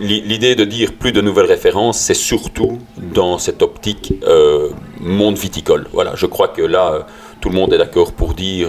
l'idée 0.00 0.54
de 0.54 0.64
dire 0.64 0.92
plus 0.98 1.12
de 1.12 1.20
nouvelles 1.20 1.46
références, 1.46 1.98
c'est 1.98 2.14
surtout 2.14 2.78
dans 2.96 3.38
cette 3.38 3.62
optique 3.62 4.14
euh, 4.26 4.70
monde 5.00 5.36
viticole. 5.36 5.86
Voilà, 5.92 6.12
je 6.16 6.26
crois 6.26 6.48
que 6.48 6.62
là, 6.62 7.06
tout 7.40 7.50
le 7.50 7.54
monde 7.54 7.72
est 7.72 7.78
d'accord 7.78 8.12
pour 8.12 8.34
dire, 8.34 8.68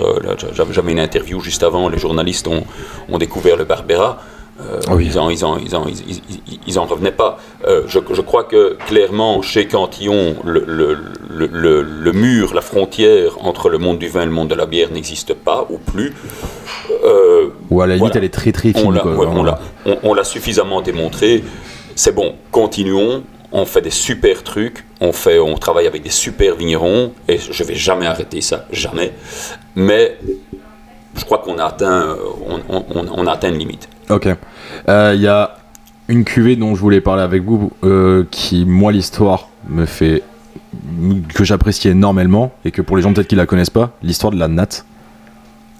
j'avais 0.54 0.92
une 0.92 1.00
interview 1.00 1.40
juste 1.40 1.64
avant, 1.64 1.90
les 1.90 1.98
journalistes 1.98 2.48
ont 2.48 3.18
découvert 3.18 3.56
le 3.56 3.64
Barbera. 3.64 4.20
Euh, 4.62 4.80
ah 4.88 4.96
ils, 5.00 5.18
en, 5.18 5.30
ils, 5.30 5.40
ils, 6.68 6.80
en, 6.80 6.86
revenaient 6.86 7.12
pas. 7.12 7.38
Euh, 7.66 7.84
je, 7.88 8.00
je, 8.12 8.22
crois 8.22 8.44
que 8.44 8.78
clairement, 8.88 9.42
chez 9.42 9.68
Cantillon, 9.68 10.36
le, 10.44 10.64
le, 10.68 10.98
le, 11.30 11.82
le, 11.82 12.12
mur, 12.12 12.54
la 12.54 12.62
frontière 12.62 13.38
entre 13.46 13.70
le 13.70 13.78
monde 13.78 14.00
du 14.00 14.10
vin 14.10 14.24
et 14.24 14.26
le 14.26 14.32
monde 14.32 14.50
de 14.50 14.56
la 14.56 14.66
bière 14.66 14.92
n'existe 14.92 15.34
pas, 15.34 15.66
ou 15.70 15.78
plus. 15.78 16.14
Euh, 17.06 17.50
ou 17.70 17.82
à 17.82 17.88
la 17.88 17.96
limite, 17.96 18.16
elle 18.16 18.26
est 18.26 18.34
très 18.34 18.52
très 18.52 18.74
fine. 18.74 19.00
On 20.04 20.14
l'a 20.14 20.24
suffisamment 20.24 20.82
démontré. 20.82 21.44
C'est 21.96 22.14
bon, 22.14 22.36
continuons. 22.52 23.24
On 23.52 23.66
fait 23.66 23.82
des 23.82 23.90
super 23.90 24.44
trucs, 24.44 24.86
on, 25.02 25.12
fait, 25.12 25.40
on 25.40 25.56
travaille 25.56 25.88
avec 25.88 26.04
des 26.04 26.12
super 26.12 26.56
vignerons, 26.56 27.14
et 27.28 27.40
je 27.40 27.64
vais 27.64 27.74
jamais 27.74 28.06
arrêter 28.06 28.42
ça, 28.42 28.68
jamais. 28.72 29.12
Mais 29.76 30.20
je 31.20 31.26
crois 31.26 31.40
qu'on 31.40 31.58
a 31.58 31.66
atteint, 31.66 32.16
on, 32.48 32.60
on, 32.76 33.06
on 33.12 33.28
a 33.28 33.32
atteint 33.32 33.50
une 33.50 33.60
limite. 33.60 33.90
Ok. 34.10 34.26
Il 34.26 34.36
euh, 34.90 35.16
y 35.16 35.28
a 35.28 35.58
une 36.08 36.24
cuvée 36.24 36.56
dont 36.56 36.76
je 36.76 36.82
voulais 36.82 37.02
parler 37.02 37.22
avec 37.22 37.44
vous, 37.44 37.72
euh, 37.84 38.26
qui, 38.32 38.66
moi, 38.66 38.92
l'histoire 38.92 39.50
me 39.68 39.86
fait. 39.86 40.24
que 41.36 41.44
j'apprécie 41.44 41.90
énormément, 41.90 42.52
et 42.66 42.72
que 42.72 42.82
pour 42.82 42.98
les 42.98 43.04
gens 43.04 43.14
peut-être 43.14 43.28
qui 43.28 43.36
la 43.36 43.46
connaissent 43.46 43.70
pas, 43.70 43.92
l'histoire 44.02 44.32
de 44.32 44.40
la 44.40 44.48
natte. 44.48 44.86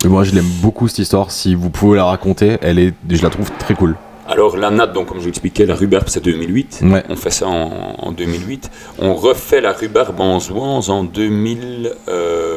Et 0.06 0.08
moi, 0.08 0.24
je 0.24 0.34
l'aime 0.34 0.50
beaucoup 0.62 0.88
cette 0.88 1.00
histoire. 1.00 1.32
Si 1.32 1.56
vous 1.56 1.70
pouvez 1.70 1.98
la 1.98 2.06
raconter, 2.06 2.58
elle 2.62 2.80
est, 2.80 2.94
je 3.10 3.22
la 3.24 3.30
trouve 3.30 3.52
très 3.58 3.74
cool. 3.74 3.96
Alors 4.28 4.58
la 4.58 4.70
natte, 4.70 4.94
donc 4.94 5.08
comme 5.08 5.18
je 5.18 5.24
vous 5.24 5.30
expliquais, 5.30 5.66
la 5.66 5.74
rhubarbe 5.74 6.08
c'est 6.08 6.24
2008. 6.24 6.84
On 7.10 7.16
fait 7.16 7.32
ça 7.32 7.48
en, 7.48 8.12
2008. 8.12 8.70
On 9.00 9.16
refait 9.16 9.60
la 9.60 9.74
rhubarbe 9.74 10.22
en 10.22 10.40
Zouans 10.40 10.88
en 10.88 11.04
2012. 11.04 11.96
Euh, 12.08 12.49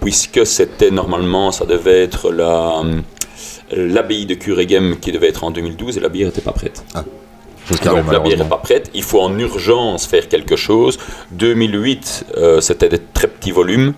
puisque 0.00 0.46
c'était 0.46 0.90
normalement, 0.90 1.52
ça 1.52 1.64
devait 1.64 2.02
être 2.02 2.30
la 2.30 2.82
l'abbaye 3.74 4.26
de 4.26 4.34
Cureghem 4.34 4.98
qui 5.00 5.12
devait 5.12 5.28
être 5.28 5.44
en 5.44 5.50
2012 5.50 5.96
et 5.96 6.00
la 6.00 6.08
bière 6.08 6.26
n'était 6.26 6.42
pas 6.42 6.52
prête. 6.52 6.84
Ah. 6.94 7.04
Donc 7.70 8.12
la 8.12 8.18
bière 8.18 8.38
n'est 8.38 8.44
pas 8.44 8.58
prête, 8.58 8.90
il 8.92 9.04
faut 9.04 9.20
en 9.20 9.38
urgence 9.38 10.06
faire 10.06 10.28
quelque 10.28 10.56
chose. 10.56 10.98
2008, 11.30 12.26
euh, 12.36 12.60
c'était 12.60 12.88
des 12.88 12.98
très 12.98 13.28
petits 13.28 13.52
volumes, 13.52 13.94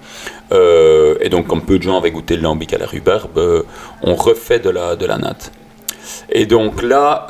euh, 0.52 1.16
et 1.20 1.30
donc 1.30 1.46
comme 1.46 1.62
peu 1.62 1.78
de 1.78 1.82
gens 1.82 1.98
avaient 1.98 2.10
goûté 2.10 2.36
le 2.36 2.42
lambic 2.42 2.72
à 2.74 2.78
la 2.78 2.86
rhubarbe, 2.86 3.64
on 4.02 4.14
refait 4.14 4.58
de 4.58 4.70
la, 4.70 4.96
de 4.96 5.06
la 5.06 5.16
natte. 5.16 5.50
Et 6.30 6.44
donc 6.46 6.82
là, 6.82 7.26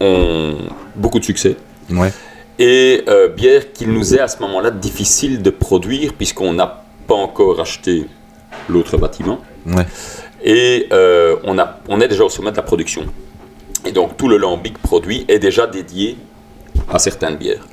on, 0.00 0.54
beaucoup 0.94 1.18
de 1.18 1.24
succès. 1.24 1.56
Ouais 1.90 2.12
et 2.58 3.04
euh, 3.08 3.28
bière 3.28 3.72
qu'il 3.72 3.92
nous 3.92 4.14
est 4.14 4.20
à 4.20 4.28
ce 4.28 4.40
moment-là 4.42 4.70
difficile 4.70 5.42
de 5.42 5.50
produire 5.50 6.14
puisqu'on 6.14 6.52
n'a 6.52 6.84
pas 7.06 7.14
encore 7.14 7.60
acheté 7.60 8.06
l'autre 8.68 8.96
bâtiment. 8.96 9.40
Et 10.42 10.88
euh, 10.92 11.36
on, 11.44 11.58
a, 11.58 11.78
on 11.88 12.00
est 12.00 12.08
déjà 12.08 12.24
au 12.24 12.28
sommet 12.28 12.50
de 12.50 12.56
la 12.56 12.62
production. 12.62 13.04
Et 13.86 13.92
donc 13.92 14.16
tout 14.16 14.28
le 14.28 14.36
lambic 14.36 14.78
produit 14.78 15.24
est 15.28 15.38
déjà 15.38 15.66
dédié 15.66 16.16
à 16.88 16.98
certaines 16.98 17.36
bières. 17.36 17.66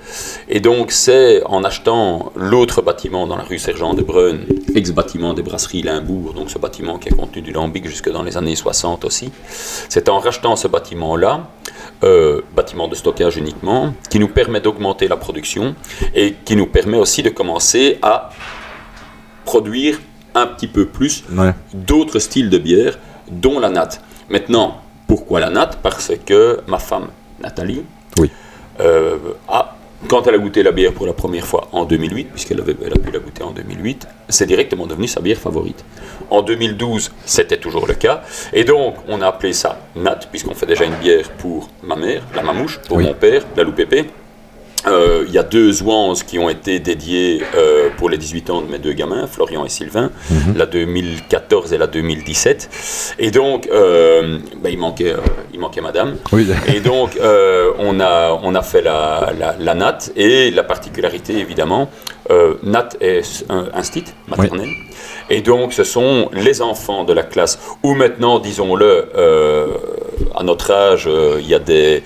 Et 0.50 0.60
donc 0.60 0.92
c'est 0.92 1.44
en 1.46 1.64
achetant 1.64 2.32
l'autre 2.36 2.82
bâtiment 2.82 3.28
dans 3.28 3.38
la 3.38 3.44
rue 3.44 3.60
Sergent 3.60 3.94
de 3.94 4.02
Breun, 4.02 4.46
ex-bâtiment 4.76 5.34
des 5.34 5.42
brasseries 5.42 5.84
Limbourg, 5.84 6.34
donc 6.34 6.50
ce 6.50 6.58
bâtiment 6.58 6.98
qui 6.98 7.10
a 7.10 7.12
contenu 7.12 7.42
du 7.42 7.52
lambic 7.52 7.88
jusque 7.88 8.12
dans 8.12 8.24
les 8.24 8.38
années 8.38 8.56
60 8.56 9.06
aussi, 9.06 9.32
c'est 9.90 10.10
en 10.10 10.20
rachetant 10.20 10.56
ce 10.56 10.68
bâtiment-là 10.68 11.48
euh, 12.04 12.42
bâtiment 12.56 12.88
de 12.88 12.96
stockage 12.96 13.38
uniquement, 13.38 13.94
qui 14.10 14.20
nous 14.20 14.28
permet 14.28 14.60
d'augmenter 14.62 15.08
la 15.08 15.18
production 15.18 15.76
et 16.14 16.36
qui 16.46 16.56
nous 16.56 16.68
permet 16.68 16.98
aussi 16.98 17.24
de 17.24 17.30
commencer 17.30 17.98
à 18.02 18.30
produire 19.46 20.00
un 20.34 20.48
petit 20.48 20.68
peu 20.68 20.86
plus 20.86 21.24
Ouais. 21.32 21.54
d'autres 21.74 22.20
styles 22.20 22.50
de 22.50 22.58
bière, 22.58 22.98
dont 23.30 23.60
la 23.60 23.70
natte. 23.70 24.02
Maintenant, 24.30 24.82
pourquoi 25.08 25.40
la 25.40 25.50
natte? 25.50 25.80
Parce 25.82 26.12
que 26.26 26.60
ma 26.68 26.80
femme, 26.80 27.08
Nathalie, 27.42 27.84
Oui. 28.20 28.30
euh, 28.80 29.18
a, 29.48 29.76
quand 30.08 30.28
elle 30.28 30.36
a 30.36 30.38
goûté 30.38 30.64
la 30.64 30.72
bière 30.72 30.94
pour 30.94 31.06
la 31.08 31.14
première 31.14 31.46
fois 31.46 31.68
en 31.72 31.86
2008, 31.86 32.26
puisqu'elle 32.32 32.60
avait, 32.60 32.76
elle 32.86 32.94
a 32.94 32.98
pu 33.00 33.12
la 33.12 33.20
goûter 33.20 33.44
en 33.44 33.52
2008, 33.52 34.08
c'est 34.30 34.46
directement 34.46 34.88
devenu 34.88 35.08
sa 35.08 35.20
bière 35.22 35.38
favorite. 35.38 35.84
En 36.30 36.42
2012, 36.42 37.12
c'était 37.26 37.58
toujours 37.58 37.86
le 37.88 37.94
cas. 37.94 38.24
Et 38.54 38.64
donc, 38.64 38.96
on 39.08 39.22
a 39.22 39.28
appelé 39.28 39.54
ça 39.54 39.80
natte, 39.96 40.28
puisqu'on 40.30 40.54
fait 40.56 40.66
déjà 40.66 40.86
une 40.86 40.96
bière 40.96 41.30
pour 41.38 41.70
ma 41.84 41.96
mère, 41.96 42.24
la 42.36 42.42
mamouche, 42.42 42.80
pour 42.88 42.98
Oui. 42.98 43.04
mon 43.06 43.14
père, 43.14 43.44
la 43.56 43.64
loupépé. 43.64 44.06
Euh, 44.88 45.24
Il 45.28 45.34
y 45.34 45.38
a 45.38 45.44
deux 45.44 45.82
ouances 45.84 46.24
qui 46.24 46.38
ont 46.40 46.50
été 46.50 46.80
dédiées 46.80 47.42
euh, 47.56 47.90
pour 47.98 48.10
les 48.10 48.18
18 48.18 48.50
ans 48.50 48.62
de 48.62 48.72
mes 48.72 48.78
deux 48.80 48.94
gamins, 48.94 49.28
Florian 49.28 49.66
et 49.66 49.70
Sylvain, 49.70 50.12
la 50.56 50.66
2014 50.66 51.74
et 51.74 51.78
la 51.78 51.88
2017. 51.88 53.16
Et 53.20 53.32
donc, 53.32 53.68
euh, 53.72 54.38
ben, 54.62 54.70
il, 54.70 54.78
manquait, 54.78 55.14
euh, 55.14 55.18
il 55.54 55.60
manquait 55.60 55.82
madame. 55.82 56.16
Oui. 56.32 56.48
Et 56.74 56.80
donc, 56.80 57.18
on, 57.80 58.00
a, 58.00 58.40
on 58.44 58.56
a 58.56 58.62
fait 58.62 58.82
la, 58.82 59.32
la, 59.38 59.56
la 59.60 59.74
natte. 59.74 60.12
Et 60.16 60.52
la 60.52 60.64
particularité, 60.64 61.38
évidemment, 61.38 61.90
Nat 62.64 62.90
est 63.02 63.46
un, 63.50 63.66
un 63.74 63.84
stit 63.84 64.06
maternel. 64.28 64.70
Et 65.30 65.42
donc, 65.42 65.74
ce 65.74 65.84
sont 65.84 66.30
les 66.34 66.62
enfants 66.62 67.04
de 67.04 67.14
la 67.14 67.24
classe, 67.24 67.60
ou 67.84 67.94
maintenant, 67.94 68.40
disons-le, 68.40 69.08
à 70.36 70.44
notre 70.44 70.72
âge, 70.72 71.06
euh, 71.08 71.38
il 71.42 71.48
y 71.48 71.54
a 71.54 71.60
des, 71.60 72.04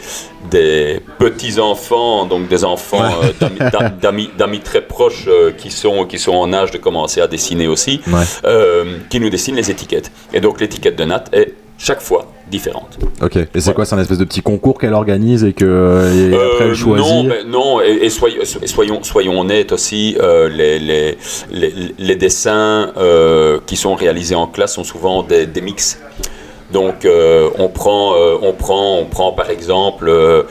des 0.51 0.99
petits-enfants, 1.17 2.25
donc 2.25 2.47
des 2.47 2.63
enfants 2.63 3.01
Ouais. 3.01 3.31
euh, 3.41 3.47
d'amis- 3.71 3.89
d'am- 4.01 4.27
d'amis 4.37 4.59
très 4.59 4.81
proches 4.81 5.25
euh, 5.27 5.51
qui, 5.51 5.71
sont, 5.71 6.05
qui 6.05 6.19
sont 6.19 6.33
en 6.35 6.53
âge 6.53 6.71
de 6.71 6.77
commencer 6.77 7.21
à 7.21 7.27
dessiner 7.27 7.67
aussi, 7.67 8.01
Ouais. 8.07 8.23
euh, 8.45 8.97
qui 9.09 9.19
nous 9.19 9.29
dessinent 9.29 9.55
les 9.55 9.71
étiquettes. 9.71 10.11
Et 10.33 10.41
donc, 10.41 10.59
l'étiquette 10.61 10.95
de 10.97 11.03
Nat 11.05 11.25
est 11.33 11.53
chaque 11.77 12.01
fois 12.01 12.25
différente. 12.51 12.97
Ok. 13.21 13.37
Et 13.37 13.47
c'est 13.61 13.73
quoi 13.73 13.85
C'est 13.85 13.95
un 13.95 13.99
espèce 13.99 14.17
de 14.17 14.25
petit 14.25 14.41
concours 14.41 14.77
qu'elle 14.79 14.93
organise 14.93 15.43
et 15.45 15.53
que 15.53 15.65
et 16.13 16.33
après 16.33 16.65
Euh, 16.65 16.69
elle 16.69 16.75
choisit. 16.75 17.05
Non, 17.05 17.23
mais 17.23 17.43
non 17.45 17.79
et, 17.81 17.99
et 18.05 18.09
soyons, 18.09 18.41
soyons, 18.65 19.03
soyons 19.03 19.39
honnêtes 19.39 19.71
aussi, 19.71 20.17
euh, 20.19 20.49
les, 20.49 20.77
les, 20.79 21.17
les, 21.51 21.73
les 21.97 22.15
dessins 22.15 22.91
euh, 22.97 23.59
qui 23.65 23.77
sont 23.77 23.95
réalisés 23.95 24.35
en 24.35 24.47
classe 24.47 24.73
sont 24.73 24.83
souvent 24.83 25.23
des, 25.23 25.45
des 25.45 25.61
mix. 25.61 25.99
Donc 26.71 27.05
euh, 27.05 27.49
on, 27.57 27.67
prend, 27.67 28.13
euh, 28.15 28.37
on, 28.41 28.53
prend, 28.53 28.97
on 28.99 29.05
prend 29.05 29.31
par 29.31 29.49
exemple, 29.49 30.07
euh, 30.07 30.43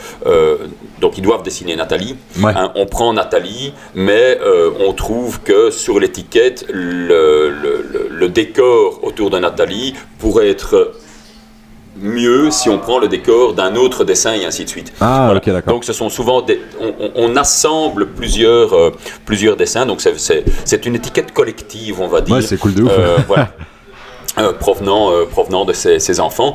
donc 1.01 1.17
ils 1.17 1.23
doivent 1.23 1.43
dessiner 1.45 1.77
Nathalie, 1.77 2.17
Ouais. 2.43 2.53
Hein, 2.57 2.73
on 2.75 2.87
prend 2.87 3.13
Nathalie, 3.13 3.73
mais 3.95 4.39
on 4.81 4.93
trouve 4.93 5.41
que 5.43 5.71
sur 5.71 6.01
l'étiquette, 6.01 6.65
le, 6.73 7.51
le- 7.51 7.85
le- 7.93 8.09
le 8.11 8.29
décor 8.29 9.01
autour 9.03 9.31
de 9.31 9.39
Nathalie 9.39 9.95
pourrait 10.19 10.49
être 10.49 10.93
mieux 12.01 12.51
si 12.51 12.69
on 12.69 12.79
prend 12.79 12.99
le 12.99 13.09
décor 13.09 13.55
d'un 13.55 13.75
autre 13.75 14.05
dessin 14.05 14.35
et 14.35 14.45
ainsi 14.45 14.65
de 14.65 14.69
suite. 14.71 14.93
Ah, 15.01 15.25
Voilà. 15.27 15.39
ok, 15.41 15.47
d'accord. 15.51 15.75
Donc 15.75 15.85
ce 15.85 15.93
sont 15.93 16.09
souvent 16.09 16.43
des, 16.43 16.61
on, 16.81 16.95
on- 17.01 17.11
on 17.17 17.37
assemble 17.37 18.07
plusieurs, 18.11 18.93
plusieurs 19.25 19.57
dessins, 19.57 19.85
donc 19.87 20.01
c'est- 20.01 20.19
c'est 20.19 20.45
c'est 20.65 20.87
une 20.87 20.95
étiquette 20.95 21.33
collective, 21.33 22.01
on 22.01 22.07
va 22.09 22.21
dire. 22.21 22.37
Ouais, 22.37 22.43
c'est 22.43 22.59
cool 22.59 22.75
de 22.75 22.83
ouf. 22.85 22.93
Voilà. 23.27 23.49
Euh, 24.37 24.53
provenant, 24.53 25.11
euh, 25.11 25.25
provenant 25.25 25.65
de 25.65 25.73
ces, 25.73 25.99
ces 25.99 26.21
enfants 26.21 26.55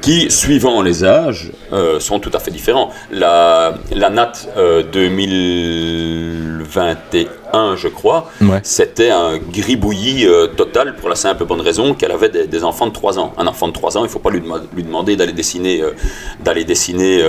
qui, 0.00 0.28
suivant 0.30 0.80
les 0.82 1.04
âges, 1.04 1.52
euh, 1.72 2.00
sont 2.00 2.18
tout 2.18 2.30
à 2.34 2.40
fait 2.40 2.50
différents. 2.50 2.90
La, 3.12 3.74
la 3.94 4.10
NAT 4.10 4.32
euh, 4.56 4.82
2021, 4.82 7.76
je 7.76 7.86
crois, 7.88 8.28
Ouais. 8.40 8.58
c'était 8.64 9.10
un 9.10 9.38
gribouillis 9.38 10.26
euh, 10.26 10.48
total 10.48 10.96
pour 10.96 11.08
la 11.08 11.14
simple 11.14 11.44
bonne 11.44 11.60
raison 11.60 11.94
qu'elle 11.94 12.10
avait 12.10 12.30
des, 12.30 12.48
des 12.48 12.64
enfants 12.64 12.88
de 12.88 12.92
3 12.92 13.20
ans. 13.20 13.32
Un 13.38 13.46
enfant 13.46 13.68
de 13.68 13.72
3 13.72 13.96
ans, 13.96 14.00
il 14.00 14.08
ne 14.08 14.10
faut 14.10 14.18
pas 14.18 14.30
lui, 14.30 14.40
dema- 14.40 14.62
lui 14.74 14.82
demander 14.82 15.14
d'aller 15.14 15.32
dessiner, 15.32 15.84
d'aller 16.42 16.64
dessiner 16.64 17.22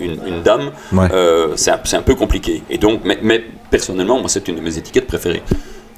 une, 0.00 0.18
une 0.26 0.42
dame. 0.42 0.72
Ouais. 0.92 1.08
C'est 1.56 1.70
un, 1.70 1.80
c'est 1.84 1.96
un 1.96 2.02
peu 2.02 2.16
compliqué. 2.16 2.62
Et 2.68 2.76
donc, 2.78 3.00
mais, 3.04 3.18
mais 3.22 3.42
personnellement, 3.70 4.18
moi, 4.18 4.28
c'est 4.28 4.46
une 4.48 4.56
de 4.56 4.60
mes 4.60 4.76
étiquettes 4.76 5.06
préférées. 5.06 5.42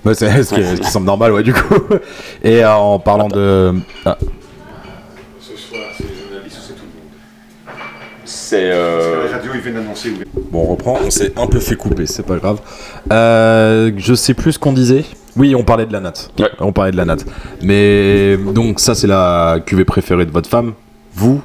Ouais, 0.04 0.14
c'est 0.14 0.42
ce 0.42 0.54
qui, 0.54 0.62
ce 0.64 0.80
qui 0.80 0.90
semble 0.90 1.06
normal, 1.06 1.32
ouais, 1.32 1.42
du 1.42 1.52
coup. 1.52 1.74
Et 2.42 2.64
euh, 2.64 2.72
en 2.72 2.98
parlant 2.98 3.28
de. 3.28 3.74
Ah, 4.06 4.16
Ce 5.40 5.56
soir, 5.56 5.80
c'est 5.96 6.04
les 6.04 6.22
journalistes 6.28 6.56
ou 6.58 6.62
c'est 6.66 6.72
tout 6.74 6.80
le 6.80 7.00
monde 7.00 7.78
C'est. 8.24 8.70
À 8.70 8.74
euh, 8.74 9.24
la 9.30 9.36
radio, 9.36 9.50
ils 9.54 9.60
viennent 9.60 9.74
d'annoncer. 9.74 10.10
où- 10.10 10.40
bon, 10.50 10.62
on 10.62 10.66
reprend. 10.72 10.98
On 11.04 11.10
s'est 11.10 11.32
un 11.36 11.46
peu 11.46 11.60
fait 11.60 11.76
couper, 11.76 12.06
c'est 12.06 12.24
pas 12.24 12.36
grave. 12.36 12.60
Euh, 13.12 13.90
je 13.96 14.14
sais 14.14 14.34
plus 14.34 14.52
ce 14.52 14.58
qu'on 14.58 14.72
disait. 14.72 15.04
Oui, 15.36 15.54
on 15.54 15.62
parlait 15.62 15.86
de 15.86 15.92
la 15.92 16.00
natte. 16.00 16.30
Ouais. 16.38 16.48
On 16.60 16.72
parlait 16.72 16.92
de 16.92 16.96
la 16.96 17.04
natte. 17.04 17.24
Mais 17.62 18.36
donc, 18.36 18.80
ça, 18.80 18.94
c'est 18.94 19.06
la 19.06 19.58
cuvée 19.64 19.84
préférée 19.84 20.24
de 20.26 20.32
votre 20.32 20.48
femme. 20.48 20.72
Vous 21.14 21.42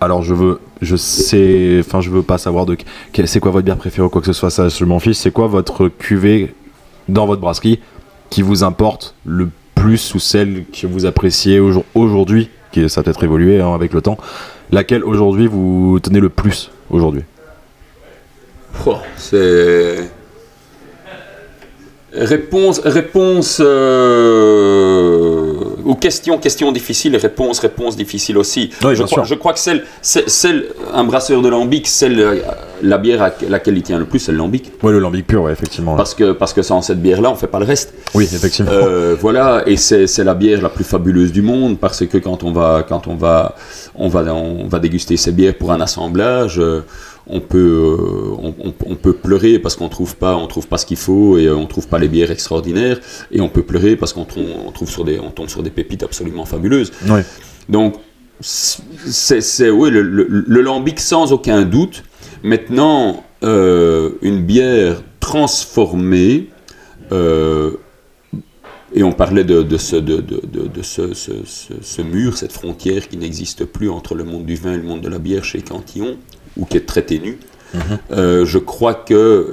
alors 0.00 0.22
je 0.22 0.34
veux, 0.34 0.60
je 0.82 0.96
sais, 0.96 1.76
enfin 1.80 2.02
je 2.02 2.10
veux 2.10 2.22
pas 2.22 2.36
savoir 2.36 2.66
de 2.66 2.76
c'est 3.24 3.40
quoi 3.40 3.50
votre 3.52 3.64
bière 3.64 3.78
préférée 3.78 4.04
ou 4.04 4.10
quoi 4.10 4.20
que 4.20 4.26
ce 4.26 4.34
soit, 4.34 4.50
ça 4.50 4.68
je 4.68 4.84
m'en 4.84 4.98
fiche. 4.98 5.16
C'est 5.16 5.30
quoi 5.30 5.46
votre 5.46 5.88
cuvée 5.88 6.52
dans 7.08 7.26
votre 7.26 7.40
brasserie 7.40 7.80
qui 8.30 8.42
vous 8.42 8.64
importe 8.64 9.14
le 9.24 9.48
plus 9.74 10.14
ou 10.14 10.18
celle 10.18 10.64
que 10.72 10.86
vous 10.86 11.04
appréciez 11.06 11.60
aujourd- 11.60 11.84
aujourd'hui, 11.94 12.48
qui 12.72 12.88
ça 12.88 13.02
peut-être 13.02 13.22
évolué 13.24 13.60
hein, 13.60 13.74
avec 13.74 13.92
le 13.92 14.00
temps, 14.00 14.18
laquelle 14.70 15.04
aujourd'hui 15.04 15.46
vous 15.46 15.98
tenez 16.02 16.20
le 16.20 16.28
plus 16.28 16.70
aujourd'hui? 16.90 17.22
Oh, 18.86 18.96
c'est. 19.16 20.10
Réponse, 22.12 22.80
réponse 22.84 23.60
euh, 23.60 25.33
ou 25.84 25.94
question, 25.94 26.38
question 26.38 26.72
difficile, 26.72 27.16
réponse, 27.16 27.58
réponse 27.60 27.96
difficile 27.96 28.38
aussi. 28.38 28.70
Oui, 28.84 28.94
je, 28.96 29.02
crois, 29.02 29.08
sûr. 29.08 29.24
je 29.24 29.34
crois 29.34 29.52
que 29.52 29.58
celle, 29.58 30.64
un 30.92 31.04
brasseur 31.04 31.42
de 31.42 31.48
lambic, 31.48 31.86
celle, 31.86 32.20
euh, 32.20 32.36
la 32.82 32.98
bière 32.98 33.22
à 33.22 33.30
laquelle 33.48 33.76
il 33.76 33.82
tient 33.82 33.98
le 33.98 34.04
plus, 34.04 34.18
c'est 34.18 34.32
le 34.32 34.38
lambic. 34.38 34.72
Ouais, 34.82 34.92
le 34.92 34.98
lambic 34.98 35.26
pur, 35.26 35.42
ouais, 35.42 35.52
effectivement. 35.52 35.96
Parce 35.96 36.14
que, 36.14 36.32
parce 36.32 36.52
que 36.52 36.62
sans 36.62 36.82
cette 36.82 37.00
bière-là, 37.00 37.30
on 37.30 37.34
fait 37.34 37.46
pas 37.46 37.58
le 37.58 37.66
reste. 37.66 37.94
Oui, 38.14 38.24
effectivement. 38.24 38.70
Euh, 38.72 39.16
voilà, 39.20 39.62
et 39.66 39.76
c'est 39.76 40.06
c'est 40.06 40.24
la 40.24 40.34
bière 40.34 40.62
la 40.62 40.68
plus 40.68 40.84
fabuleuse 40.84 41.32
du 41.32 41.42
monde 41.42 41.78
parce 41.78 42.06
que 42.06 42.18
quand 42.18 42.42
on 42.44 42.52
va, 42.52 42.84
quand 42.88 43.06
on 43.06 43.14
va, 43.14 43.54
on 43.94 44.08
va, 44.08 44.22
on 44.34 44.66
va 44.68 44.78
déguster 44.78 45.16
ces 45.16 45.32
bières 45.32 45.54
pour 45.56 45.72
un 45.72 45.80
assemblage, 45.80 46.58
euh, 46.58 46.84
on 47.26 47.40
peut, 47.40 47.58
euh, 47.98 48.34
on, 48.38 48.54
on- 48.68 48.74
on 48.86 48.94
peut 48.96 49.14
pleurer 49.14 49.58
parce 49.58 49.76
qu'on 49.76 49.88
trouve 49.88 50.16
pas, 50.16 50.36
on 50.36 50.46
trouve 50.46 50.66
pas 50.68 50.76
ce 50.78 50.86
qu'il 50.86 50.96
faut 50.98 51.38
et 51.38 51.46
euh, 51.46 51.56
on 51.56 51.66
trouve 51.66 51.88
pas 51.88 51.98
les 51.98 52.08
bières 52.08 52.30
extraordinaires, 52.30 53.00
et 53.32 53.40
on 53.40 53.48
peut 53.48 53.62
pleurer 53.62 53.96
parce 53.96 54.12
qu'on 54.12 54.24
trouve, 54.26 54.44
on 54.66 54.70
trouve 54.72 54.90
sur 54.90 55.04
des, 55.04 55.18
on 55.20 55.30
tombe 55.30 55.48
sur 55.48 55.62
des 55.62 55.70
pépites 55.70 56.02
absolument 56.02 56.44
fabuleuses. 56.44 56.92
Donc, 57.68 57.94
c'est, 58.40 59.70
oui, 59.70 59.90
le, 59.90 60.02
le- 60.02 60.26
le 60.28 60.60
lambic 60.60 61.00
sans 61.00 61.32
aucun 61.32 61.62
doute. 61.62 62.02
Maintenant, 62.42 63.24
euh, 63.42 64.10
une 64.22 64.42
bière 64.42 65.02
transformée, 65.20 66.48
euh, 67.12 67.72
et 68.94 69.02
on 69.02 69.12
parlait 69.12 69.44
de, 69.44 69.62
de 69.62 69.76
ce, 69.76 69.96
de, 69.96 70.16
de- 70.16 70.40
de- 70.46 70.68
de 70.68 70.82
ce, 70.82 71.14
ce- 71.14 71.44
ce- 71.44 71.72
ce 71.80 72.02
mur, 72.02 72.36
cette 72.36 72.52
frontière 72.52 73.08
qui 73.08 73.16
n'existe 73.16 73.64
plus 73.64 73.88
entre 73.90 74.14
le 74.14 74.24
monde 74.24 74.44
du 74.44 74.54
vin 74.56 74.74
et 74.74 74.76
le 74.76 74.82
monde 74.84 75.00
de 75.00 75.08
la 75.08 75.18
bière 75.18 75.42
chez 75.44 75.62
Cantillon, 75.62 76.16
ou 76.56 76.64
qui 76.66 76.76
est 76.76 76.86
très 76.86 77.02
ténue. 77.02 77.38
Euh, 78.12 78.44
je 78.46 78.58
crois 78.58 78.94
que 78.94 79.50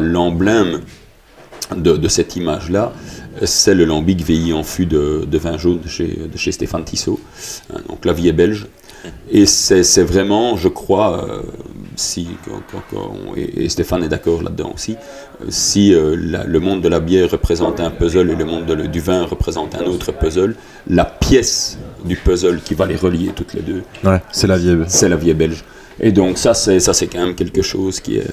l'emblème 0.00 0.80
de, 1.74 1.96
de 1.96 2.08
cette 2.08 2.36
image-là, 2.36 2.92
c'est 3.44 3.74
le 3.74 3.86
lambic 3.86 4.22
veillé 4.22 4.52
en 4.52 4.62
fût 4.62 4.84
de, 4.84 5.24
de 5.26 5.38
vin 5.38 5.56
jaune 5.56 5.80
de 5.80 5.88
chez, 5.88 6.06
de 6.30 6.36
chez 6.36 6.52
Stéphane 6.52 6.84
Tissot, 6.84 7.18
hein, 7.72 7.78
donc 7.88 8.04
la 8.04 8.12
vie 8.12 8.28
est 8.28 8.32
belge. 8.32 8.66
Et 9.32 9.46
c'est 9.46 10.04
vraiment, 10.04 10.56
je 10.56 10.68
crois, 10.68 11.24
euh, 11.28 11.40
si, 11.96 12.28
et, 13.36 13.68
Stéphane 13.68 14.04
est 14.04 14.08
d'accord 14.08 14.42
là-dedans 14.42 14.72
aussi, 14.74 14.92
euh, 15.40 15.46
si 15.48 15.92
euh, 15.94 16.14
la- 16.16 16.44
le 16.44 16.60
monde 16.60 16.82
de 16.82 16.88
la 16.88 17.00
bière 17.00 17.30
représente 17.30 17.80
un 17.80 17.90
puzzle 17.90 18.30
et 18.30 18.36
le 18.36 18.44
monde 18.44 18.66
de- 18.66 18.86
du 18.86 19.00
vin 19.00 19.24
représente 19.24 19.74
un 19.74 19.84
autre 19.86 20.12
puzzle, 20.12 20.54
la 20.88 21.04
pièce 21.06 21.78
du 22.04 22.16
puzzle 22.16 22.60
qui 22.62 22.74
va 22.74 22.86
les 22.86 22.96
relier 22.96 23.30
toutes 23.34 23.54
les 23.54 23.62
deux, 23.62 23.82
Ouais, 24.04 24.20
c'est 24.30 24.46
la 24.46 24.58
vieille. 24.58 24.84
c'est 24.88 25.08
la 25.08 25.16
vie 25.16 25.32
belge. 25.34 25.64
Et 26.00 26.12
donc 26.12 26.38
ça, 26.38 26.54
c'est 26.54 26.80
ça, 26.80 26.92
c'est 26.92 27.06
quand 27.06 27.24
même 27.24 27.34
quelque 27.34 27.62
chose 27.62 28.00
qui 28.00 28.16
est 28.18 28.26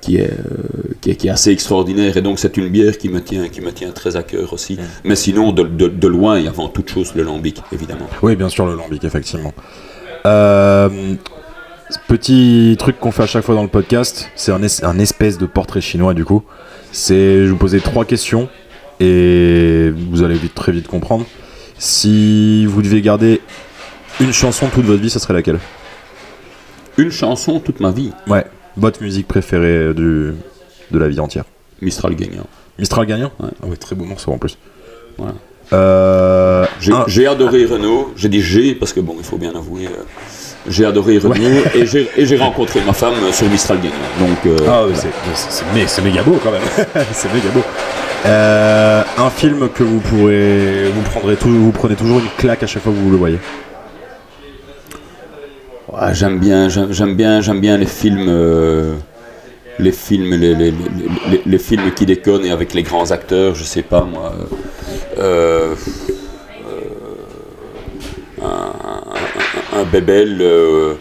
qui 0.00 0.16
est, 0.18 0.30
euh, 0.30 0.92
qui 1.00 1.10
est 1.10 1.14
qui 1.16 1.28
est 1.28 1.30
assez 1.30 1.50
extraordinaire. 1.50 2.16
Et 2.16 2.22
donc 2.22 2.38
c'est 2.38 2.56
une 2.56 2.68
bière 2.68 2.98
qui 2.98 3.08
me 3.08 3.20
tient 3.22 3.48
qui 3.48 3.60
me 3.60 3.72
tient 3.72 3.90
très 3.90 4.16
à 4.16 4.22
cœur 4.22 4.52
aussi. 4.52 4.78
Mais 5.04 5.16
sinon, 5.16 5.52
de, 5.52 5.62
de- 5.62 5.88
de 5.88 6.08
loin 6.08 6.36
et 6.38 6.46
avant 6.46 6.68
toute 6.68 6.90
chose, 6.90 7.12
le 7.14 7.22
lambic, 7.22 7.62
évidemment. 7.72 8.08
Oui, 8.22 8.36
bien 8.36 8.48
sûr, 8.48 8.66
le 8.66 8.74
lambic, 8.76 9.02
effectivement. 9.04 9.54
Euh, 10.26 11.14
petit 12.08 12.76
truc 12.78 12.98
qu'on 12.98 13.12
fait 13.12 13.22
à 13.22 13.26
chaque 13.26 13.44
fois 13.44 13.54
dans 13.54 13.62
le 13.62 13.68
podcast, 13.68 14.30
c'est 14.36 14.52
un, 14.52 14.62
es- 14.62 14.84
un 14.84 14.98
espèce 14.98 15.38
de 15.38 15.46
portrait 15.46 15.80
chinois, 15.80 16.14
du 16.14 16.24
coup. 16.24 16.42
C'est, 16.92 17.44
je 17.44 17.50
vous 17.50 17.56
poser 17.56 17.80
trois 17.80 18.04
questions 18.04 18.48
et 19.00 19.90
vous 20.10 20.22
allez 20.22 20.36
vite, 20.36 20.54
très 20.54 20.72
vite 20.72 20.86
comprendre. 20.86 21.26
Si 21.78 22.66
vous 22.66 22.82
deviez 22.82 23.00
garder 23.02 23.40
une 24.20 24.32
chanson 24.32 24.68
toute 24.72 24.84
votre 24.84 25.02
vie, 25.02 25.10
ça 25.10 25.18
serait 25.18 25.34
laquelle? 25.34 25.58
Une 26.98 27.10
chanson 27.10 27.60
toute 27.60 27.80
ma 27.80 27.90
vie. 27.90 28.12
Ouais. 28.26 28.44
Votre 28.76 29.02
musique 29.02 29.28
préférée 29.28 29.94
du, 29.94 30.32
de 30.90 30.98
la 30.98 31.08
vie 31.08 31.20
entière 31.20 31.44
Mistral 31.82 32.14
gagnant. 32.14 32.46
Mistral 32.78 33.06
gagnant? 33.06 33.30
Ouais. 33.40 33.48
Ah 33.62 33.66
ouais, 33.66 33.76
très 33.76 33.94
beau 33.96 34.04
morceau 34.04 34.32
en 34.32 34.38
plus. 34.38 34.58
Voilà. 35.18 35.34
Euh, 35.72 36.66
J'ai 37.06 37.26
un- 37.26 37.32
adoré 37.32 37.64
Renault. 37.64 38.12
J'ai 38.16 38.28
dit 38.28 38.40
j'ai 38.40 38.74
parce 38.74 38.92
que 38.92 39.00
bon, 39.00 39.14
il 39.18 39.24
faut 39.24 39.38
bien 39.38 39.54
avouer. 39.54 39.86
euh, 39.86 40.02
j'ai 40.68 40.84
adoré 40.84 41.18
Renault 41.18 41.34
et 41.74 41.86
j'ai 41.86 42.08
et 42.16 42.26
j'ai 42.26 42.36
rencontré 42.36 42.80
ma 42.86 42.92
femme 42.92 43.14
sur 43.32 43.48
Mistral 43.48 43.78
gagnant. 43.78 43.94
Donc 44.28 44.38
euh, 44.46 44.56
Ah, 44.68 44.84
ouais, 44.86 44.92
voilà. 44.92 44.96
c'est- 44.96 45.08
c'est 45.34 45.50
c'est- 45.50 45.64
mais 45.74 45.86
c'est 45.86 46.02
méga 46.02 46.22
beau 46.22 46.38
quand 46.42 46.50
même. 46.52 46.62
c'est 47.12 47.32
méga 47.32 47.48
beau. 47.54 47.62
Euh, 48.26 49.02
un 49.18 49.30
film 49.30 49.68
que 49.68 49.82
vous 49.82 50.00
pourrez, 50.00 50.90
vous 50.94 51.02
prendrez 51.02 51.36
tout, 51.36 51.48
vous 51.50 51.72
prenez 51.72 51.94
toujours 51.94 52.18
une 52.20 52.28
claque 52.38 52.62
à 52.62 52.66
chaque 52.66 52.82
fois 52.82 52.92
que 52.92 52.98
vous 52.98 53.10
le 53.10 53.16
voyez? 53.18 53.38
Ouais, 55.94 56.14
j'aime 56.14 56.38
bien, 56.38 56.68
j'aime 56.68 57.14
bien, 57.14 57.40
j'aime 57.40 57.60
bien 57.60 57.76
les 57.76 57.86
films, 57.86 58.26
euh, 58.28 58.94
les 59.78 59.92
films, 59.92 60.34
les, 60.34 60.54
les, 60.54 60.70
les, 61.30 61.42
les- 61.46 61.58
films 61.58 61.92
qui 61.94 62.06
déconnent 62.06 62.44
et 62.44 62.50
avec 62.50 62.74
les 62.74 62.82
grands 62.82 63.10
acteurs. 63.10 63.54
Je 63.54 63.64
sais 63.64 63.82
pas 63.82 64.02
moi. 64.02 64.32
euh, 65.18 65.20
euh, 65.20 65.74
un, 68.42 68.46
un, 68.46 69.80
un 69.80 69.84
Bébel, 69.84 70.38
euh, 70.40 70.94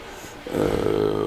euh, 0.57 1.25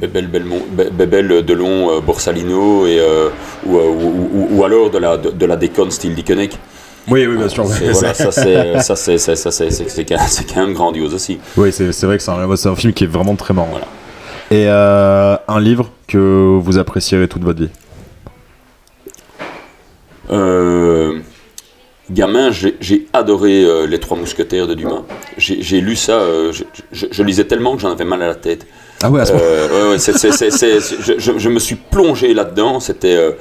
Bébel, 0.00 0.26
Belmont, 0.28 0.62
Bébel 0.72 1.44
Delon, 1.44 2.00
Borsalino 2.00 2.86
et 2.86 2.98
euh, 3.00 3.28
ou, 3.66 3.76
ou, 3.76 4.28
ou- 4.34 4.48
ou 4.58 4.64
alors 4.64 4.90
de 4.90 4.98
la 4.98 5.16
de, 5.16 5.30
de 5.30 5.46
la 5.46 5.56
déconne 5.56 5.90
style 5.90 6.14
Dickeneck. 6.14 6.58
Oui, 7.10 7.26
oui, 7.26 7.36
bien 7.36 7.48
sûr. 7.48 7.64
Voilà, 7.64 8.14
ça 8.14 8.30
c'est 8.96 10.54
quand 10.54 10.60
même 10.66 10.74
grandiose 10.74 11.14
aussi. 11.14 11.38
Oui, 11.56 11.72
c'est 11.72 12.04
vrai 12.04 12.18
que 12.18 12.22
c'est 12.22 12.68
un, 12.68 12.76
film 12.76 12.92
qui 12.92 13.04
est 13.04 13.08
vraiment 13.08 13.36
très 13.36 13.54
marrant. 13.54 13.68
Voilà. 13.70 13.86
Et 14.50 14.66
euh, 14.68 15.36
un 15.46 15.60
livre 15.60 15.90
que 16.06 16.58
vous 16.60 16.78
apprécierez 16.78 17.28
toute 17.28 17.44
votre 17.44 17.60
vie? 17.60 17.70
Euh, 20.30 21.18
gamin, 22.10 22.50
j'ai 22.50 23.06
adoré 23.12 23.64
euh, 23.64 23.86
Les 23.86 23.98
Trois 23.98 24.16
Mousquetaires 24.16 24.66
de 24.66 24.74
Dumas. 24.74 25.02
J'ai 25.36 25.80
lu 25.80 25.96
ça, 25.96 26.18
je, 26.52 26.64
je- 26.92 27.06
je 27.10 27.22
lisais 27.22 27.44
tellement 27.44 27.74
que 27.76 27.82
j'en 27.82 27.92
avais 27.92 28.04
mal 28.04 28.22
à 28.22 28.28
la 28.28 28.34
tête. 28.34 28.66
Ah 29.02 29.10
ouais, 29.10 29.20
à 29.20 29.24
ce 29.26 29.32
moment. 29.32 29.44
Euh, 29.44 29.92
ouais, 29.92 29.98
je, 29.98 31.12
je- 31.18 31.38
je 31.38 31.48
me 31.48 31.58
suis 31.58 31.76
plongé 31.76 32.34
là-dedans. 32.34 32.80
C'était, 32.80 33.16
euh, 33.16 33.32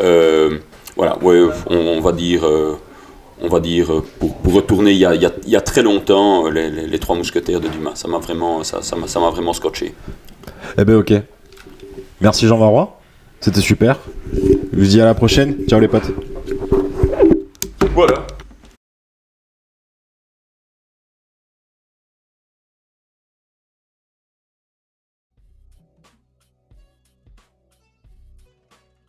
euh, 0.00 0.58
voilà, 0.96 1.16
ouais, 1.22 1.40
on, 1.70 1.76
on 1.76 2.00
va 2.00 2.12
dire, 2.12 2.44
on 3.40 3.48
va 3.48 3.60
dire, 3.60 3.92
euh, 3.92 4.04
pour, 4.18 4.34
pour 4.36 4.52
retourner 4.54 4.92
il 4.92 4.98
y 4.98 5.06
a, 5.06 5.14
il 5.14 5.22
y 5.22 5.26
a- 5.26 5.32
il 5.44 5.50
y 5.50 5.56
a 5.56 5.60
très 5.60 5.82
longtemps, 5.82 6.46
euh, 6.46 6.50
les, 6.50 6.70
les- 6.70 6.86
les 6.86 6.98
Trois 6.98 7.16
Mousquetaires 7.16 7.60
de 7.60 7.68
Dumas. 7.68 7.94
Ça 7.94 8.08
m'a 8.08 8.18
vraiment, 8.18 8.64
ça, 8.64 8.80
m'a 8.96 9.30
vraiment 9.30 9.52
scotché. 9.52 9.94
Eh 10.78 10.84
ben 10.84 10.96
ok. 10.96 11.12
Merci 12.20 12.46
Jean 12.46 12.58
Varrois. 12.58 13.00
C'était 13.40 13.60
super. 13.60 13.98
Je 14.32 14.78
vous 14.78 14.84
dis 14.86 15.00
à 15.00 15.04
la 15.04 15.14
prochaine. 15.14 15.56
Ciao 15.68 15.78
les 15.80 15.88
potes. 15.88 16.10
Voilà. 17.94 18.26